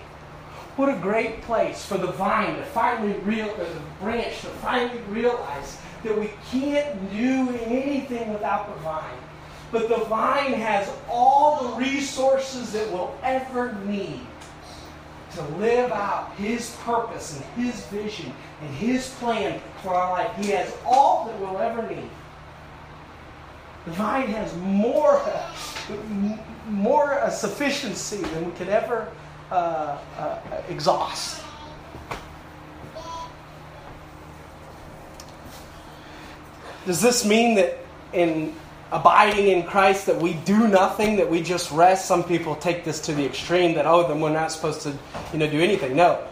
What 0.76 0.90
a 0.90 1.00
great 1.00 1.42
place 1.42 1.86
for 1.86 1.98
the 1.98 2.12
vine 2.12 2.56
to 2.58 2.64
finally 2.64 3.14
real, 3.20 3.50
or 3.50 3.66
the 3.66 3.82
branch 4.00 4.42
to 4.42 4.48
finally 4.48 5.00
realize 5.10 5.78
that 6.04 6.18
we 6.18 6.32
can't 6.52 7.12
do 7.12 7.50
anything 7.66 8.32
without 8.32 8.68
the 8.74 8.80
vine. 8.82 9.18
But 9.72 9.90
the 9.90 10.06
vine 10.06 10.54
has 10.54 10.90
all 11.10 11.64
the 11.64 11.84
resources 11.84 12.72
that 12.74 12.92
we'll 12.92 13.18
ever 13.24 13.74
need 13.86 14.22
to 15.36 15.44
live 15.58 15.92
out 15.92 16.34
His 16.36 16.76
purpose 16.84 17.36
and 17.36 17.66
His 17.66 17.86
vision 17.88 18.32
and 18.62 18.70
His 18.76 19.10
plan 19.16 19.62
for 19.82 19.94
our 19.94 20.12
life. 20.12 20.36
He 20.38 20.52
has 20.52 20.74
all 20.86 21.26
that 21.26 21.40
we'll 21.40 21.58
ever 21.58 21.84
need. 21.88 22.10
The 23.86 23.92
vine 23.92 24.28
has 24.28 24.56
more, 24.58 25.22
more 26.68 27.20
a 27.20 27.32
sufficiency 27.32 28.18
than 28.18 28.46
we 28.46 28.52
could 28.54 28.70
ever 28.70 29.12
uh, 29.52 29.98
uh, 30.18 30.40
exhaust. 30.68 31.42
Does 36.86 37.02
this 37.02 37.26
mean 37.26 37.56
that 37.56 37.80
in 38.14 38.56
abiding 38.92 39.48
in 39.48 39.64
Christ 39.64 40.06
that 40.06 40.18
we 40.18 40.34
do 40.34 40.68
nothing, 40.68 41.18
that 41.18 41.30
we 41.30 41.42
just 41.42 41.72
rest? 41.72 42.06
Some 42.06 42.24
people 42.24 42.56
take 42.56 42.84
this 42.84 43.00
to 43.02 43.14
the 43.14 43.26
extreme 43.26 43.76
that, 43.76 43.86
oh, 43.86 44.08
then 44.08 44.22
we're 44.22 44.30
not 44.30 44.52
supposed 44.52 44.82
to 44.82 44.98
you 45.34 45.40
know, 45.40 45.50
do 45.50 45.60
anything. 45.60 45.96
No. 45.96 46.26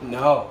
No. 0.00 0.50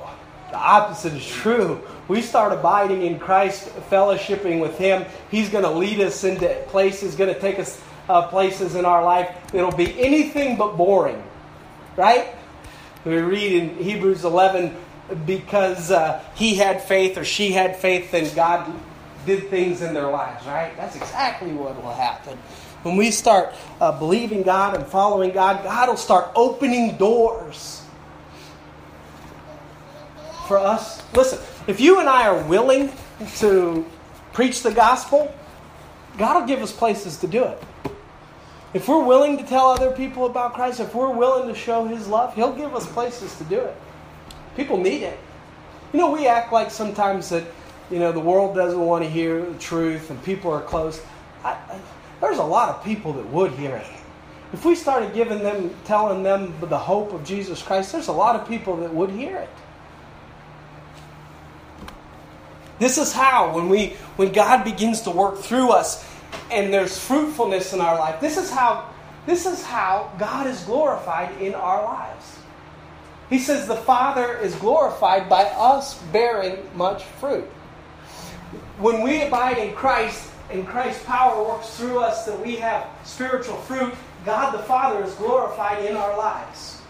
The 0.52 0.58
opposite 0.58 1.14
is 1.14 1.26
true. 1.26 1.82
We 2.08 2.22
start 2.22 2.52
abiding 2.52 3.04
in 3.04 3.20
Christ, 3.20 3.70
fellowshipping 3.90 4.60
with 4.60 4.78
Him. 4.78 5.06
He's 5.30 5.50
going 5.50 5.64
to 5.64 5.70
lead 5.70 6.00
us 6.02 6.24
into 6.24 6.48
places, 6.68 7.16
going 7.16 7.34
to 7.34 7.40
take 7.40 7.60
us 7.60 7.82
uh, 8.10 8.28
places 8.28 8.76
in 8.76 8.86
our 8.86 9.04
life 9.04 9.34
that'll 9.52 9.72
be 9.72 9.98
anything 10.00 10.58
but 10.58 10.76
boring. 10.76 11.24
Right? 11.96 12.36
We 13.06 13.18
read 13.18 13.54
in 13.54 13.78
Hebrews 13.78 14.26
11 14.26 14.76
because 15.26 15.92
uh, 15.92 16.24
he 16.36 16.56
had 16.56 16.82
faith 16.82 17.18
or 17.18 17.26
she 17.26 17.52
had 17.52 17.76
faith, 17.78 18.12
then 18.12 18.34
God 18.36 18.72
did 19.26 19.50
things 19.50 19.82
in 19.82 19.94
their 19.94 20.10
lives, 20.10 20.46
right? 20.46 20.76
That's 20.78 20.96
exactly 20.96 21.52
what 21.54 21.82
will 21.82 21.94
happen. 21.94 22.38
When 22.84 22.96
we 22.96 23.12
start 23.12 23.54
uh, 23.80 23.98
believing 23.98 24.42
God 24.42 24.76
and 24.76 24.86
following 24.86 25.32
God, 25.32 25.64
God 25.64 25.90
will 25.90 25.98
start 25.98 26.32
opening 26.36 26.98
doors 26.98 27.84
for 30.48 30.58
us. 30.58 31.02
Listen, 31.14 31.40
if 31.68 31.80
you 31.80 32.00
and 32.00 32.10
I 32.10 32.28
are 32.28 32.44
willing 32.44 32.92
to 33.38 33.86
preach 34.34 34.64
the 34.64 34.72
gospel, 34.72 35.34
God 36.18 36.40
will 36.40 36.48
give 36.48 36.62
us 36.62 36.74
places 36.74 37.18
to 37.18 37.28
do 37.28 37.44
it. 37.44 37.64
If 38.74 38.88
we're 38.88 39.04
willing 39.04 39.38
to 39.38 39.44
tell 39.44 39.70
other 39.70 39.92
people 39.92 40.26
about 40.26 40.54
Christ, 40.54 40.80
if 40.80 40.96
we're 40.96 41.12
willing 41.12 41.48
to 41.48 41.56
show 41.56 41.86
His 41.86 42.08
love, 42.08 42.34
He'll 42.36 42.56
give 42.56 42.74
us 42.74 42.86
places 42.88 43.36
to 43.38 43.44
do 43.44 43.60
it. 43.60 43.76
People 44.56 44.78
need 44.78 45.04
it. 45.04 45.20
You 45.94 46.00
know, 46.00 46.12
we 46.12 46.28
act 46.28 46.54
like 46.54 46.72
sometimes 46.72 47.30
that 47.30 47.44
you 47.92 48.00
know, 48.00 48.14
the 48.14 48.20
world 48.20 48.56
doesn't 48.56 48.80
want 48.80 49.04
to 49.04 49.10
hear 49.10 49.46
the 49.46 49.60
truth 49.60 50.10
and 50.10 50.24
people 50.24 50.50
are 50.52 50.62
closed. 50.62 51.02
I, 51.44 51.52
I, 51.52 51.80
there's 52.22 52.38
a 52.38 52.44
lot 52.44 52.70
of 52.70 52.84
people 52.84 53.14
that 53.14 53.28
would 53.28 53.52
hear 53.52 53.76
it. 53.76 53.88
If 54.54 54.64
we 54.64 54.76
started 54.76 55.14
giving 55.14 55.44
them, 55.44 55.76
telling 55.84 56.24
them 56.24 56.54
the 56.62 56.78
hope 56.78 57.14
of 57.14 57.26
Jesus 57.26 57.62
Christ, 57.62 57.92
there's 57.92 58.08
a 58.08 58.14
lot 58.14 58.36
of 58.36 58.48
people 58.48 58.78
that 58.78 58.94
would 58.94 59.10
hear 59.10 59.38
it. 59.38 59.50
This 62.80 62.98
is 62.98 63.14
how, 63.14 63.54
when 63.54 63.70
we 63.70 63.90
when 64.16 64.32
God 64.32 64.64
begins 64.64 65.02
to 65.02 65.12
work 65.12 65.38
through 65.38 65.70
us 65.70 66.04
and 66.50 66.74
there's 66.74 66.98
fruitfulness 66.98 67.74
in 67.74 67.82
our 67.82 68.00
life, 68.00 68.20
this 68.20 68.38
is 68.38 68.50
how 68.50 68.90
this 69.26 69.46
is 69.46 69.64
how 69.64 70.12
God 70.18 70.48
is 70.48 70.62
glorified 70.64 71.40
in 71.40 71.54
our 71.54 71.84
lives. 71.84 72.40
He 73.30 73.38
says 73.38 73.68
the 73.68 73.76
Father 73.76 74.38
is 74.38 74.56
glorified 74.56 75.30
by 75.30 75.44
us 75.44 76.02
bearing 76.12 76.58
much 76.76 77.04
fruit 77.04 77.48
when 78.82 79.02
we 79.02 79.22
abide 79.22 79.58
in 79.58 79.74
Christ 79.74 80.30
and 80.50 80.68
Christ's 80.68 81.04
power 81.06 81.44
works 81.44 81.78
through 81.78 82.00
us 82.00 82.26
that 82.26 82.40
we 82.40 82.56
have 82.56 82.88
spiritual 83.04 83.58
fruit, 83.58 83.94
God 84.26 84.52
the 84.52 84.64
Father 84.64 85.04
is 85.04 85.14
glorified 85.16 85.86
in 85.86 85.96
our 85.96 86.18
lives. 86.18 86.82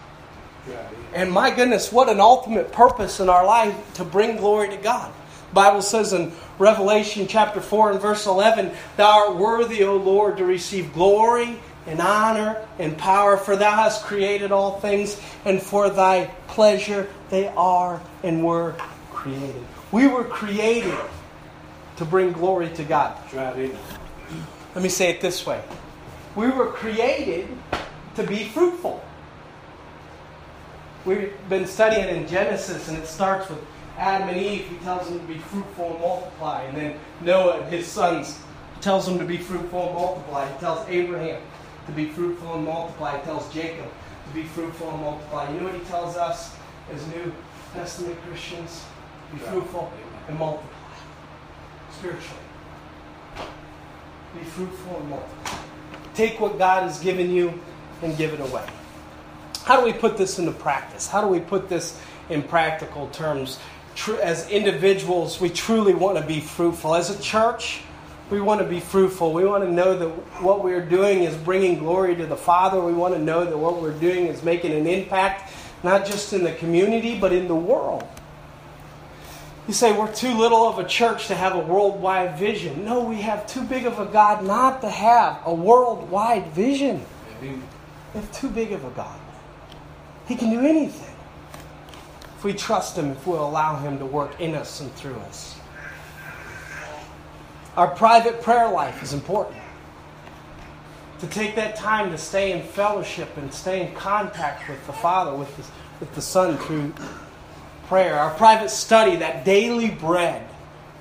And 1.14 1.32
my 1.32 1.52
goodness, 1.52 1.92
what 1.92 2.10
an 2.10 2.20
ultimate 2.20 2.72
purpose 2.72 3.20
in 3.20 3.30
our 3.30 3.46
life 3.46 3.76
to 3.96 4.06
bring 4.06 4.38
glory 4.38 4.70
to 4.70 4.78
God. 4.78 5.12
The 5.50 5.56
Bible 5.56 5.82
says 5.82 6.14
in 6.14 6.32
Revelation 6.60 7.28
chapter 7.28 7.60
4 7.60 7.92
and 7.92 8.00
verse 8.00 8.26
11, 8.26 8.72
Thou 8.96 9.28
art 9.28 9.36
worthy, 9.36 9.84
O 9.84 9.98
Lord, 9.98 10.38
to 10.38 10.46
receive 10.46 10.94
glory 10.94 11.60
and 11.88 12.00
honor 12.00 12.66
and 12.80 12.98
power, 12.98 13.38
for 13.38 13.56
thou 13.56 13.76
hast 13.76 14.06
created 14.06 14.52
all 14.52 14.80
things, 14.80 15.20
and 15.44 15.62
for 15.62 15.90
thy 15.90 16.26
pleasure 16.48 17.10
they 17.30 17.48
are 17.50 18.00
and 18.24 18.46
were 18.46 18.76
created. 19.12 19.64
We 19.92 20.08
were 20.08 20.24
created 20.24 20.98
to 22.02 22.06
bring 22.06 22.32
glory 22.32 22.68
to 22.68 22.84
God. 22.84 23.16
Let 23.32 24.84
me 24.84 24.90
say 24.90 25.12
it 25.12 25.22
this 25.22 25.46
way 25.46 25.62
We 26.36 26.50
were 26.50 26.72
created 26.72 27.48
to 28.16 28.24
be 28.26 28.46
fruitful. 28.46 29.04
We've 31.06 31.32
been 31.48 31.68
studying 31.68 32.10
in 32.16 32.28
Genesis, 32.28 32.88
and 32.88 32.98
it 32.98 33.06
starts 33.06 33.48
with 33.50 33.60
Adam 34.00 34.30
and 34.30 34.38
Eve. 34.38 34.68
He 34.68 34.78
tells 34.78 35.10
them 35.10 35.20
to 35.20 35.26
be 35.28 35.38
fruitful 35.38 35.92
and 35.92 36.02
multiply. 36.02 36.64
And 36.64 36.76
then 36.76 37.00
Noah 37.22 37.60
and 37.60 37.72
his 37.72 37.86
sons 37.86 38.40
tells 38.82 39.06
them 39.06 39.20
to 39.20 39.26
be 39.26 39.38
fruitful 39.38 39.90
and 39.90 39.94
multiply. 39.94 40.52
He 40.52 40.60
tells 40.60 40.90
Abraham 40.90 41.40
to 41.86 41.92
be 41.92 42.08
fruitful 42.08 42.56
and 42.56 42.66
multiply. 42.66 43.20
He 43.20 43.24
tells 43.26 43.54
Jacob 43.54 43.86
to 44.28 44.34
be 44.34 44.44
fruitful 44.44 44.90
and 44.90 45.02
multiply. 45.02 45.52
You 45.54 45.60
know 45.60 45.66
what 45.68 45.76
he 45.76 45.82
tells 45.82 46.18
us 46.18 46.56
as 46.92 47.06
New 47.10 47.32
Testament 47.74 48.20
Christians? 48.28 48.86
Be 49.32 49.38
fruitful 49.38 49.94
and 50.28 50.40
multiply 50.40 50.81
spiritually. 52.02 52.42
Be 54.34 54.44
fruitful 54.44 54.98
and 54.98 55.10
multiply. 55.10 55.60
Take 56.16 56.40
what 56.40 56.58
God 56.58 56.84
has 56.84 57.00
given 57.00 57.30
you 57.30 57.54
and 58.02 58.18
give 58.18 58.34
it 58.34 58.40
away. 58.40 58.66
How 59.66 59.80
do 59.80 59.86
we 59.86 59.94
put 59.94 60.18
this 60.18 60.40
into 60.40 60.52
practice? 60.52 61.08
How 61.08 61.22
do 61.22 61.28
we 61.28 61.40
put 61.40 61.70
this 61.70 62.02
in 62.30 62.42
practical 62.42 63.08
terms? 63.10 63.60
As 64.20 64.50
individuals, 64.50 65.40
we 65.40 65.50
truly 65.50 65.94
want 65.94 66.18
to 66.18 66.26
be 66.26 66.40
fruitful. 66.40 66.96
As 66.96 67.12
a 67.12 67.22
church, 67.22 67.84
we 68.32 68.42
want 68.42 68.62
to 68.62 68.68
be 68.68 68.80
fruitful. 68.80 69.32
We 69.32 69.46
want 69.46 69.64
to 69.64 69.72
know 69.72 69.96
that 69.96 70.10
what 70.42 70.64
we're 70.64 70.84
doing 70.84 71.24
is 71.24 71.36
bringing 71.36 71.78
glory 71.78 72.16
to 72.16 72.26
the 72.26 72.36
Father. 72.36 72.82
We 72.82 72.94
want 72.94 73.14
to 73.14 73.22
know 73.22 73.46
that 73.46 73.56
what 73.56 73.80
we're 73.80 74.00
doing 74.00 74.26
is 74.26 74.42
making 74.42 74.72
an 74.72 74.88
impact, 74.88 75.54
not 75.84 76.08
just 76.08 76.34
in 76.34 76.44
the 76.44 76.54
community, 76.54 77.20
but 77.20 77.32
in 77.32 77.48
the 77.48 77.56
world. 77.56 78.08
You 79.68 79.74
say 79.74 79.98
we're 79.98 80.12
too 80.12 80.34
little 80.34 80.68
of 80.68 80.80
a 80.80 80.88
church 80.88 81.28
to 81.28 81.36
have 81.36 81.56
a 81.56 81.60
worldwide 81.60 82.38
vision. 82.38 82.84
No, 82.84 83.04
we 83.04 83.22
have 83.22 83.46
too 83.46 83.64
big 83.64 83.86
of 83.86 84.00
a 84.00 84.06
God 84.06 84.44
not 84.44 84.82
to 84.82 84.90
have 84.90 85.40
a 85.46 85.54
worldwide 85.54 86.48
vision. 86.48 87.06
We 87.42 87.60
have 88.14 88.32
too 88.32 88.50
big 88.50 88.72
of 88.72 88.84
a 88.84 88.90
God. 88.92 89.20
He 90.28 90.36
can 90.36 90.50
do 90.50 90.60
anything 90.62 91.16
if 92.38 92.44
we 92.44 92.54
trust 92.54 92.98
Him, 92.98 93.12
if 93.12 93.28
we'll 93.28 93.46
allow 93.46 93.76
Him 93.78 94.00
to 94.00 94.06
work 94.06 94.42
in 94.42 94.56
us 94.56 94.82
and 94.82 94.92
through 94.96 95.16
us. 95.16 95.60
Our 97.78 97.88
private 97.88 98.42
prayer 98.42 98.70
life 98.70 99.04
is 99.04 99.14
important. 99.14 99.62
To 101.20 101.28
take 101.28 101.56
that 101.56 101.76
time 101.76 102.10
to 102.10 102.18
stay 102.18 102.52
in 102.52 102.64
fellowship 102.64 103.38
and 103.38 103.54
stay 103.54 103.88
in 103.88 103.94
contact 103.94 104.68
with 104.68 104.86
the 104.88 104.94
Father, 104.94 105.36
with 105.36 105.56
the, 105.56 105.64
with 106.00 106.16
the 106.16 106.22
Son 106.22 106.58
through 106.58 106.94
prayer, 107.92 108.18
our 108.18 108.34
private 108.36 108.70
study, 108.70 109.18
that 109.18 109.44
daily 109.44 109.90
bread 109.90 110.48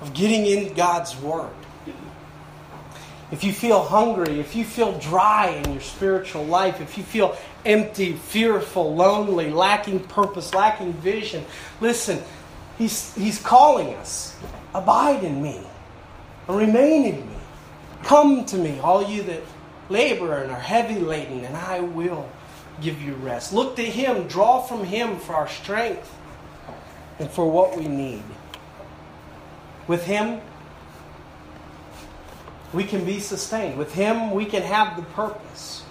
of 0.01 0.13
getting 0.13 0.45
in 0.45 0.73
God's 0.73 1.15
Word. 1.21 1.53
If 3.31 3.45
you 3.45 3.53
feel 3.53 3.81
hungry, 3.81 4.41
if 4.41 4.57
you 4.57 4.65
feel 4.65 4.99
dry 4.99 5.51
in 5.51 5.71
your 5.71 5.81
spiritual 5.81 6.43
life, 6.43 6.81
if 6.81 6.97
you 6.97 7.05
feel 7.05 7.37
empty, 7.63 8.11
fearful, 8.11 8.93
lonely, 8.93 9.51
lacking 9.51 10.01
purpose, 10.01 10.53
lacking 10.53 10.91
vision, 10.95 11.45
listen, 11.79 12.21
He's, 12.77 13.15
he's 13.15 13.39
calling 13.39 13.93
us. 13.95 14.35
Abide 14.75 15.23
in 15.23 15.41
me, 15.41 15.61
remain 16.49 17.05
in 17.05 17.21
me. 17.21 17.37
Come 18.03 18.43
to 18.47 18.57
me, 18.57 18.79
all 18.79 19.09
you 19.09 19.23
that 19.23 19.43
labor 19.87 20.39
and 20.39 20.51
are 20.51 20.59
heavy 20.59 20.99
laden, 20.99 21.45
and 21.45 21.55
I 21.55 21.79
will 21.79 22.29
give 22.81 23.01
you 23.01 23.13
rest. 23.13 23.53
Look 23.53 23.77
to 23.77 23.85
Him, 23.85 24.27
draw 24.27 24.61
from 24.61 24.83
Him 24.83 25.19
for 25.19 25.35
our 25.35 25.47
strength 25.47 26.17
and 27.19 27.29
for 27.29 27.49
what 27.49 27.77
we 27.77 27.87
need. 27.87 28.23
With 29.87 30.03
Him, 30.05 30.41
we 32.73 32.83
can 32.83 33.05
be 33.05 33.19
sustained. 33.19 33.77
With 33.77 33.93
Him, 33.93 34.31
we 34.31 34.45
can 34.45 34.63
have 34.63 34.95
the 34.95 35.03
purpose. 35.03 35.83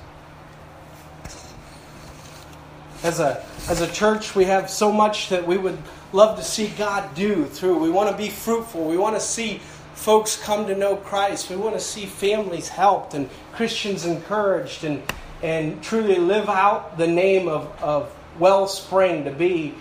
As 3.02 3.20
a, 3.20 3.44
as 3.68 3.80
a 3.80 3.90
church, 3.90 4.34
we 4.34 4.44
have 4.44 4.68
so 4.68 4.92
much 4.92 5.30
that 5.30 5.46
we 5.46 5.56
would 5.56 5.78
love 6.12 6.38
to 6.38 6.44
see 6.44 6.68
God 6.68 7.14
do 7.14 7.44
through. 7.44 7.78
We 7.78 7.90
want 7.90 8.10
to 8.10 8.16
be 8.16 8.28
fruitful. 8.28 8.86
We 8.86 8.96
want 8.96 9.16
to 9.16 9.20
see 9.20 9.60
folks 9.94 10.42
come 10.42 10.66
to 10.66 10.74
know 10.74 10.96
Christ. 10.96 11.50
We 11.50 11.56
want 11.56 11.74
to 11.74 11.80
see 11.80 12.06
families 12.06 12.68
helped 12.68 13.14
and 13.14 13.28
Christians 13.52 14.06
encouraged 14.06 14.84
and, 14.84 15.02
and 15.42 15.82
truly 15.82 16.16
live 16.16 16.48
out 16.48 16.98
the 16.98 17.06
name 17.06 17.48
of, 17.48 17.70
of 17.82 18.14
Wellspring 18.38 19.24
to 19.24 19.30
be, 19.30 19.74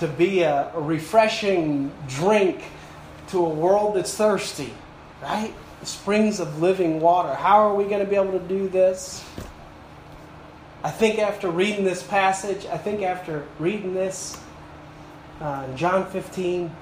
to 0.00 0.08
be 0.08 0.42
a, 0.42 0.72
a 0.74 0.80
refreshing 0.80 1.92
drink 2.08 2.62
to 3.28 3.44
a 3.44 3.48
world 3.48 3.96
that's 3.96 4.14
thirsty, 4.14 4.72
right? 5.22 5.54
springs 5.86 6.40
of 6.40 6.60
living 6.60 7.00
water. 7.00 7.34
How 7.34 7.68
are 7.68 7.74
we 7.74 7.84
going 7.84 8.00
to 8.00 8.08
be 8.08 8.16
able 8.16 8.38
to 8.38 8.46
do 8.46 8.68
this? 8.68 9.24
I 10.82 10.90
think 10.90 11.18
after 11.18 11.50
reading 11.50 11.84
this 11.84 12.02
passage, 12.02 12.66
I 12.66 12.76
think 12.76 13.02
after 13.02 13.46
reading 13.58 13.94
this, 13.94 14.38
uh, 15.40 15.74
John 15.76 16.06
15, 16.10 16.74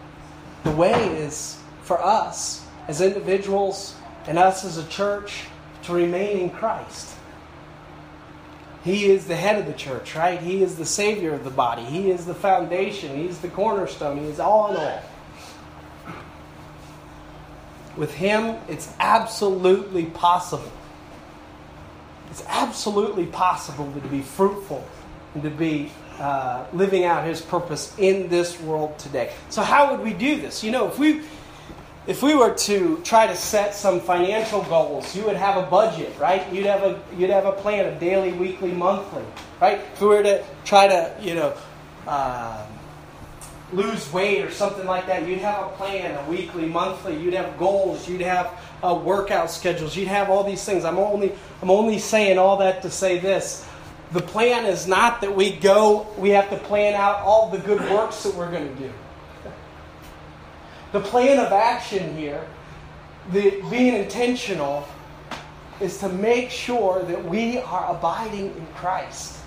the 0.64 0.70
way 0.72 0.92
is 1.16 1.59
for 1.83 2.01
us 2.03 2.64
as 2.88 3.01
individuals 3.01 3.94
and 4.27 4.38
us 4.38 4.64
as 4.64 4.77
a 4.77 4.87
church 4.88 5.44
to 5.85 5.92
remain 5.92 6.38
in 6.38 6.51
Christ. 6.51 7.16
He 8.85 9.07
is 9.07 9.27
the 9.27 9.37
head 9.37 9.59
of 9.59 9.66
the 9.66 9.73
church, 9.73 10.16
right? 10.16 10.40
He 10.40 10.62
is 10.62 10.77
the 10.77 10.85
Savior 10.85 11.35
of 11.35 11.45
the 11.45 11.51
body. 11.51 11.85
He 11.85 12.11
is 12.11 12.27
the 12.27 12.35
foundation. 12.35 13.16
He's 13.16 13.38
the 13.38 13.49
cornerstone. 13.49 14.18
He 14.18 14.25
is 14.25 14.40
all 14.40 14.71
in 14.71 14.77
all. 14.77 15.03
With 17.97 18.14
Him, 18.14 18.57
it's 18.68 18.92
absolutely 18.99 20.07
possible. 20.07 20.73
It's 22.31 22.45
absolutely 22.49 23.27
possible 23.27 23.92
to 23.92 24.09
be 24.09 24.23
fruitful 24.23 24.85
and 25.35 25.42
to 25.42 25.51
be 25.51 25.92
uh, 26.18 26.64
living 26.73 27.05
out 27.05 27.25
His 27.25 27.40
purpose 27.40 27.95
in 27.99 28.29
this 28.31 28.59
world 28.61 28.99
today. 28.99 29.33
So, 29.51 29.62
how 29.62 29.92
would 29.92 30.05
we 30.05 30.12
do 30.12 30.40
this? 30.40 30.64
You 30.64 30.73
know, 30.73 30.88
if 30.88 30.99
we 30.99 31.23
if 32.07 32.23
we 32.23 32.35
were 32.35 32.53
to 32.55 33.01
try 33.05 33.27
to 33.27 33.37
set 33.37 33.75
some 33.75 34.01
financial 34.01 34.62
goals, 34.65 35.15
you 35.15 35.25
would 35.25 35.37
have 35.37 35.57
a 35.57 35.69
budget, 35.69 36.12
right? 36.19 36.51
You'd 36.53 36.67
have 36.67 36.83
a 36.83 37.01
you'd 37.17 37.31
have 37.31 37.47
a 37.47 37.53
plan 37.53 37.87
of 37.87 38.01
daily, 38.01 38.33
weekly, 38.33 38.73
monthly, 38.73 39.25
right? 39.61 39.79
If 39.79 40.01
we 40.01 40.09
were 40.09 40.23
to 40.23 40.45
try 40.65 40.88
to, 40.88 41.15
you 41.21 41.35
know. 41.35 41.55
Uh, 42.07 42.67
lose 43.73 44.12
weight 44.12 44.43
or 44.45 44.51
something 44.51 44.87
like 44.87 45.07
that, 45.07 45.27
you'd 45.27 45.38
have 45.38 45.65
a 45.65 45.69
plan, 45.77 46.15
a 46.15 46.31
weekly, 46.31 46.67
monthly. 46.67 47.17
You'd 47.17 47.35
have 47.35 47.59
goals. 47.59 48.09
You'd 48.09 48.21
have 48.21 48.61
uh, 48.83 48.95
workout 48.95 49.51
schedules. 49.51 49.97
You'd 49.97 50.09
have 50.09 50.31
all 50.31 50.45
these 50.45 50.65
things. 50.65 50.85
I'm 50.85 50.99
only 50.99 51.33
I'm 51.62 51.71
only 51.71 51.99
saying 51.99 52.38
all 52.38 52.59
that 52.59 52.83
to 52.83 52.91
say 52.91 53.19
this. 53.19 53.67
The 54.12 54.21
plan 54.21 54.67
is 54.67 54.87
not 54.87 55.23
that 55.23 55.35
we 55.35 55.53
go. 55.53 56.07
We 56.19 56.31
have 56.31 56.51
to 56.51 56.59
plan 56.59 56.95
out 56.95 57.21
all 57.21 57.49
the 57.49 57.59
good 57.59 57.81
works 57.91 58.23
that 58.25 58.35
we're 58.35 58.51
going 58.51 58.69
to 58.69 58.83
do. 58.83 58.93
The 60.92 61.00
plan 61.00 61.38
of 61.38 61.52
action 61.52 62.16
here, 62.16 62.46
the 63.33 63.62
being 63.70 63.94
intentional, 63.94 64.87
is 65.81 65.98
to 65.98 66.09
make 66.09 66.50
sure 66.50 67.02
that 67.02 67.24
we 67.24 67.59
are 67.59 67.96
abiding 67.96 68.55
in 68.55 68.66
Christ. 68.74 69.38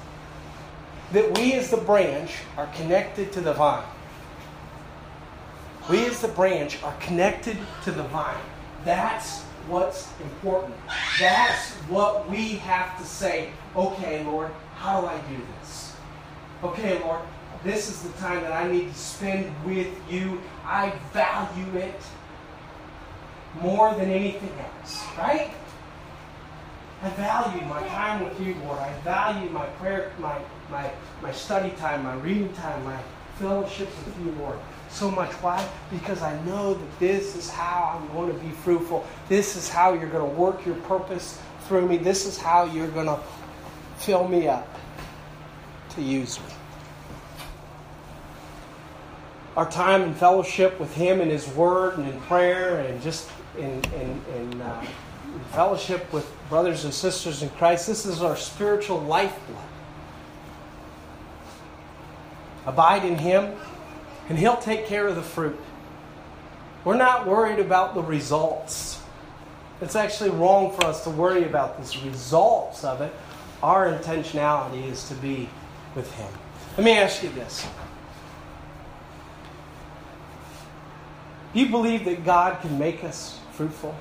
That 1.12 1.38
we, 1.38 1.54
as 1.54 1.70
the 1.70 1.78
branch, 1.78 2.32
are 2.58 2.68
connected 2.76 3.32
to 3.34 3.42
the 3.42 3.54
vine. 3.54 3.86
We 5.90 6.06
as 6.08 6.20
the 6.20 6.30
branch 6.30 6.82
are 6.82 6.96
connected 7.00 7.58
to 7.84 7.92
the 7.92 8.04
vine. 8.04 8.42
That's 8.84 9.44
what's 9.68 10.10
important. 10.20 10.74
That's 11.20 11.74
what 11.90 12.28
we 12.30 12.56
have 12.56 12.98
to 12.98 13.06
say, 13.06 13.52
okay, 13.76 14.24
Lord, 14.24 14.50
how 14.78 15.02
do 15.02 15.08
I 15.08 15.18
do 15.30 15.38
this? 15.60 15.94
Okay, 16.64 17.00
Lord, 17.00 17.22
this 17.64 17.90
is 17.90 18.02
the 18.02 18.18
time 18.20 18.42
that 18.42 18.52
I 18.52 18.72
need 18.72 18.92
to 18.92 18.98
spend 18.98 19.52
with 19.64 19.88
you. 20.10 20.42
I 20.66 20.92
value 21.14 21.78
it 21.78 22.02
more 23.62 23.94
than 23.96 24.10
anything 24.10 24.52
else, 24.60 25.04
right? 25.18 25.52
I 27.02 27.10
value 27.10 27.62
my 27.66 27.86
time 27.88 28.24
with 28.24 28.40
you, 28.42 28.56
Lord. 28.66 28.80
I 28.80 28.92
value 29.02 29.50
my 29.50 29.66
prayer, 29.78 30.12
my, 30.20 30.38
my, 30.72 30.90
my 31.22 31.32
study 31.32 31.70
time, 31.78 32.04
my 32.04 32.16
reading 32.16 32.52
time, 32.54 32.84
my 32.84 32.98
fellowship 33.38 33.90
with 34.06 34.26
you, 34.26 34.32
Lord 34.42 34.60
so 34.96 35.12
much. 35.12 35.32
Why? 35.34 35.68
Because 35.92 36.22
I 36.22 36.42
know 36.46 36.74
that 36.74 37.00
this 37.00 37.36
is 37.36 37.50
how 37.50 38.00
I'm 38.00 38.08
going 38.14 38.32
to 38.32 38.40
be 38.40 38.50
fruitful. 38.52 39.06
This 39.28 39.56
is 39.56 39.70
how 39.70 39.94
you're 39.94 40.10
going 40.10 40.28
to 40.28 40.40
work 40.40 40.66
your 40.66 40.76
purpose 40.76 41.40
through 41.68 41.88
me. 41.88 41.98
This 41.98 42.26
is 42.26 42.38
how 42.38 42.64
you're 42.66 42.88
going 42.88 43.08
to 43.08 43.20
fill 43.98 44.28
me 44.28 44.48
up 44.48 44.68
to 45.92 46.02
use 46.02 46.40
me. 46.40 46.46
Our 49.56 49.70
time 49.70 50.02
in 50.02 50.14
fellowship 50.14 50.80
with 50.80 50.94
Him 50.96 51.22
and 51.22 51.32
His 51.32 51.48
Word 51.48 51.98
and 51.98 52.08
in 52.10 52.20
prayer 52.22 52.80
and 52.80 53.02
just 53.02 53.30
in, 53.58 53.82
in, 53.94 54.22
in, 54.36 54.62
uh, 54.62 54.86
in 55.34 55.40
fellowship 55.52 56.12
with 56.12 56.30
brothers 56.50 56.84
and 56.84 56.94
sisters 56.94 57.42
in 57.42 57.50
Christ, 57.52 57.88
this 57.88 58.06
is 58.06 58.22
our 58.22 58.36
spiritual 58.36 59.00
lifeblood. 59.00 59.64
Abide 62.66 63.06
in 63.06 63.18
Him 63.18 63.56
and 64.28 64.38
He'll 64.38 64.58
take 64.58 64.88
care 64.88 65.08
of 65.08 65.16
the 65.16 65.24
fruit. 65.24 65.60
We're 66.84 66.98
not 66.98 67.26
worried 67.26 67.60
about 67.60 67.96
the 67.96 68.04
results. 68.04 69.02
It's 69.82 69.96
actually 69.96 70.32
wrong 70.32 70.74
for 70.74 70.86
us 70.86 71.04
to 71.06 71.10
worry 71.10 71.46
about 71.46 71.82
the 71.82 72.10
results 72.10 72.84
of 72.84 73.02
it. 73.02 73.14
Our 73.64 73.92
intentionality 73.92 74.86
is 74.86 75.08
to 75.08 75.16
be 75.16 75.50
with 75.96 76.12
Him. 76.16 76.32
Let 76.78 76.84
me 76.84 76.98
ask 76.98 77.24
you 77.24 77.30
this. 77.30 77.66
Do 81.56 81.62
you 81.62 81.70
believe 81.70 82.04
that 82.04 82.26
God 82.26 82.60
can 82.60 82.78
make 82.78 83.06
us 83.06 83.40
fruitful? 83.54 83.96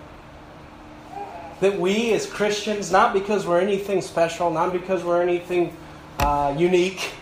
That 1.60 1.78
we 1.78 2.12
as 2.12 2.26
Christians, 2.26 2.90
not 2.90 3.12
because 3.12 3.46
we're 3.46 3.60
anything 3.60 4.02
special, 4.02 4.50
not 4.50 4.72
because 4.72 5.04
we're 5.04 5.22
anything 5.22 5.72
uh, 6.18 6.52
unique, 6.58 7.12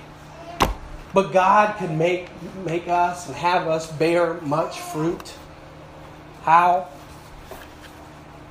but 1.12 1.33
God 1.33 1.77
can 1.77 1.99
make, 1.99 2.29
make 2.64 2.88
us 2.88 3.27
and 3.27 3.37
have 3.37 3.68
us 3.68 3.92
bear 3.92 4.40
much 4.40 4.81
fruit. 4.81 5.35
How? 6.45 6.88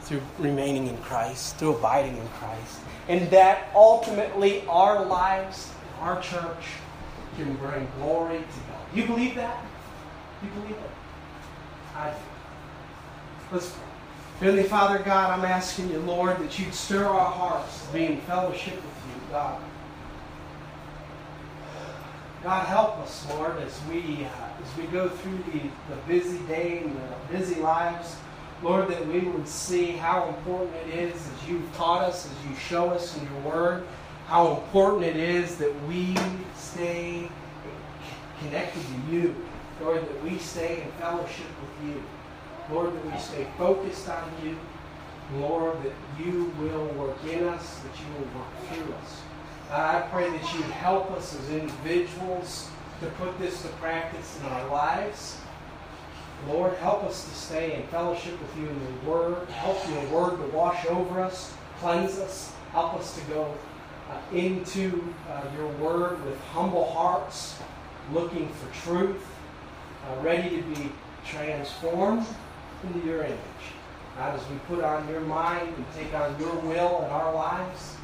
Through 0.02 0.22
remaining 0.38 0.86
in 0.86 0.98
Christ, 0.98 1.56
through 1.58 1.78
abiding 1.78 2.16
in 2.16 2.28
Christ. 2.38 2.80
And 3.08 3.28
that 3.32 3.70
ultimately 3.74 4.64
our 4.68 5.04
lives, 5.04 5.74
our 6.00 6.22
church, 6.22 6.64
can 7.38 7.56
bring 7.56 7.88
glory 7.98 8.38
to 8.38 8.44
God. 8.44 8.86
You 8.94 9.08
believe 9.08 9.34
that? 9.34 9.66
You 10.44 10.50
believe 10.50 10.76
it? 10.78 10.92
I. 12.02 12.14
Let's. 13.52 13.76
Heavenly 14.40 14.64
Father 14.64 14.98
God, 15.04 15.38
I'm 15.38 15.46
asking 15.46 15.92
you, 15.92 16.00
Lord, 16.00 16.40
that 16.40 16.58
you'd 16.58 16.74
stir 16.74 17.06
our 17.06 17.32
hearts 17.32 17.86
to 17.86 17.94
be 17.94 18.06
in 18.06 18.22
fellowship 18.22 18.74
with 18.74 18.84
you, 18.84 19.22
God. 19.30 19.62
God, 22.42 22.66
help 22.66 22.98
us, 22.98 23.28
Lord, 23.30 23.56
as 23.60 23.80
we 23.88 24.26
uh, 24.26 24.64
as 24.64 24.78
we 24.78 24.88
go 24.88 25.10
through 25.10 25.44
the, 25.54 25.60
the 25.94 26.02
busy 26.08 26.40
day 26.48 26.80
and 26.80 26.96
the 26.96 27.38
busy 27.38 27.62
lives. 27.62 28.16
Lord, 28.64 28.90
that 28.90 29.08
we 29.08 29.20
would 29.22 29.48
see 29.48 29.92
how 29.92 30.28
important 30.28 30.76
it 30.88 31.00
is 31.00 31.14
as 31.16 31.50
you've 31.50 31.76
taught 31.76 32.04
us, 32.04 32.28
as 32.28 32.50
you 32.50 32.56
show 32.56 32.90
us 32.90 33.18
in 33.18 33.24
your 33.26 33.42
word, 33.42 33.84
how 34.28 34.56
important 34.56 35.04
it 35.04 35.16
is 35.16 35.56
that 35.58 35.74
we 35.88 36.16
stay 36.56 37.28
connected 38.40 38.82
to 38.82 39.12
you. 39.12 39.36
Lord, 39.82 40.02
that 40.02 40.24
we 40.24 40.38
stay 40.38 40.82
in 40.82 40.92
fellowship 40.94 41.48
with 41.62 41.90
you. 41.90 42.04
Lord, 42.72 42.94
that 42.94 43.06
we 43.06 43.18
stay 43.20 43.48
focused 43.58 44.08
on 44.10 44.32
you. 44.44 44.58
Lord, 45.40 45.78
that 45.84 45.94
you 46.24 46.54
will 46.60 46.86
work 46.98 47.18
in 47.26 47.46
us, 47.46 47.80
that 47.80 48.00
you 48.00 48.14
will 48.14 48.40
work 48.40 48.50
through 48.70 48.94
us. 48.96 49.22
I 49.72 50.02
pray 50.12 50.30
that 50.30 50.54
you 50.54 50.62
help 50.64 51.12
us 51.12 51.34
as 51.40 51.50
individuals 51.50 52.70
to 53.00 53.08
put 53.12 53.38
this 53.40 53.62
to 53.62 53.70
practice 53.70 54.40
in 54.40 54.46
our 54.48 54.68
lives. 54.70 55.38
Lord, 56.48 56.74
help 56.76 57.04
us 57.04 57.24
to 57.24 57.36
stay 57.36 57.76
in 57.76 57.84
fellowship 57.88 58.40
with 58.42 58.58
you 58.58 58.68
in 58.68 58.82
your 58.82 59.16
word. 59.16 59.48
Help 59.50 59.78
your 59.90 60.04
word 60.08 60.38
to 60.38 60.58
wash 60.58 60.86
over 60.88 61.22
us, 61.22 61.54
cleanse 61.80 62.18
us. 62.20 62.54
Help 62.72 62.96
us 62.96 63.16
to 63.16 63.22
go 63.26 63.54
uh, 64.10 64.36
into 64.36 65.14
uh, 65.30 65.44
your 65.58 65.68
word 65.74 66.24
with 66.26 66.40
humble 66.46 66.90
hearts, 66.92 67.60
looking 68.14 68.50
for 68.50 68.86
truth, 68.86 69.26
uh, 70.08 70.22
ready 70.22 70.50
to 70.58 70.62
be 70.64 70.92
transformed 71.26 72.26
into 72.84 73.06
your 73.06 73.24
image. 73.24 73.38
God, 74.18 74.40
as 74.40 74.50
we 74.50 74.58
put 74.68 74.84
on 74.84 75.08
your 75.08 75.22
mind 75.22 75.74
and 75.76 75.86
take 75.96 76.14
on 76.14 76.38
your 76.40 76.54
will 76.56 77.04
in 77.06 77.12
our 77.12 77.34
lives, 77.34 77.96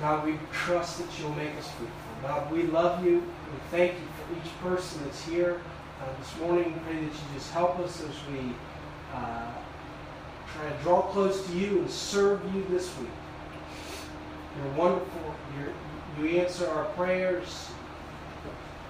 God, 0.00 0.26
we 0.26 0.38
trust 0.52 0.98
that 0.98 1.08
you'll 1.18 1.34
make 1.34 1.54
us 1.56 1.68
fruitful. 1.70 1.98
God, 2.22 2.50
we 2.50 2.62
love 2.64 3.04
you. 3.04 3.20
We 3.20 3.58
thank 3.70 3.92
you 3.92 4.06
for 4.16 4.34
each 4.34 4.52
person 4.60 5.02
that's 5.04 5.24
here 5.24 5.60
uh, 6.00 6.18
this 6.18 6.36
morning. 6.40 6.72
We 6.72 6.80
pray 6.80 6.94
that 6.94 7.02
you 7.04 7.34
just 7.34 7.52
help 7.52 7.78
us 7.78 8.02
as 8.02 8.14
we 8.32 8.54
uh, 9.14 9.50
try 10.52 10.68
to 10.68 10.82
draw 10.82 11.02
close 11.02 11.46
to 11.46 11.52
you 11.56 11.80
and 11.80 11.90
serve 11.90 12.42
you 12.54 12.64
this 12.70 12.90
week. 12.98 13.10
You're 14.56 14.72
wonderful. 14.74 15.34
You're, 15.58 16.26
You 16.28 16.40
answer 16.40 16.68
our 16.70 16.84
prayers. 16.96 17.68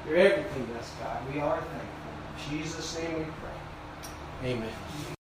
You're 0.06 0.18
everything 0.18 0.66
to 0.66 0.72
God. 1.02 1.32
We 1.32 1.40
are 1.40 1.56
thankful. 1.56 2.52
In 2.52 2.58
Jesus' 2.58 2.98
name 2.98 3.18
we 3.18 3.24
pray. 3.24 4.50
Amen. 4.52 5.23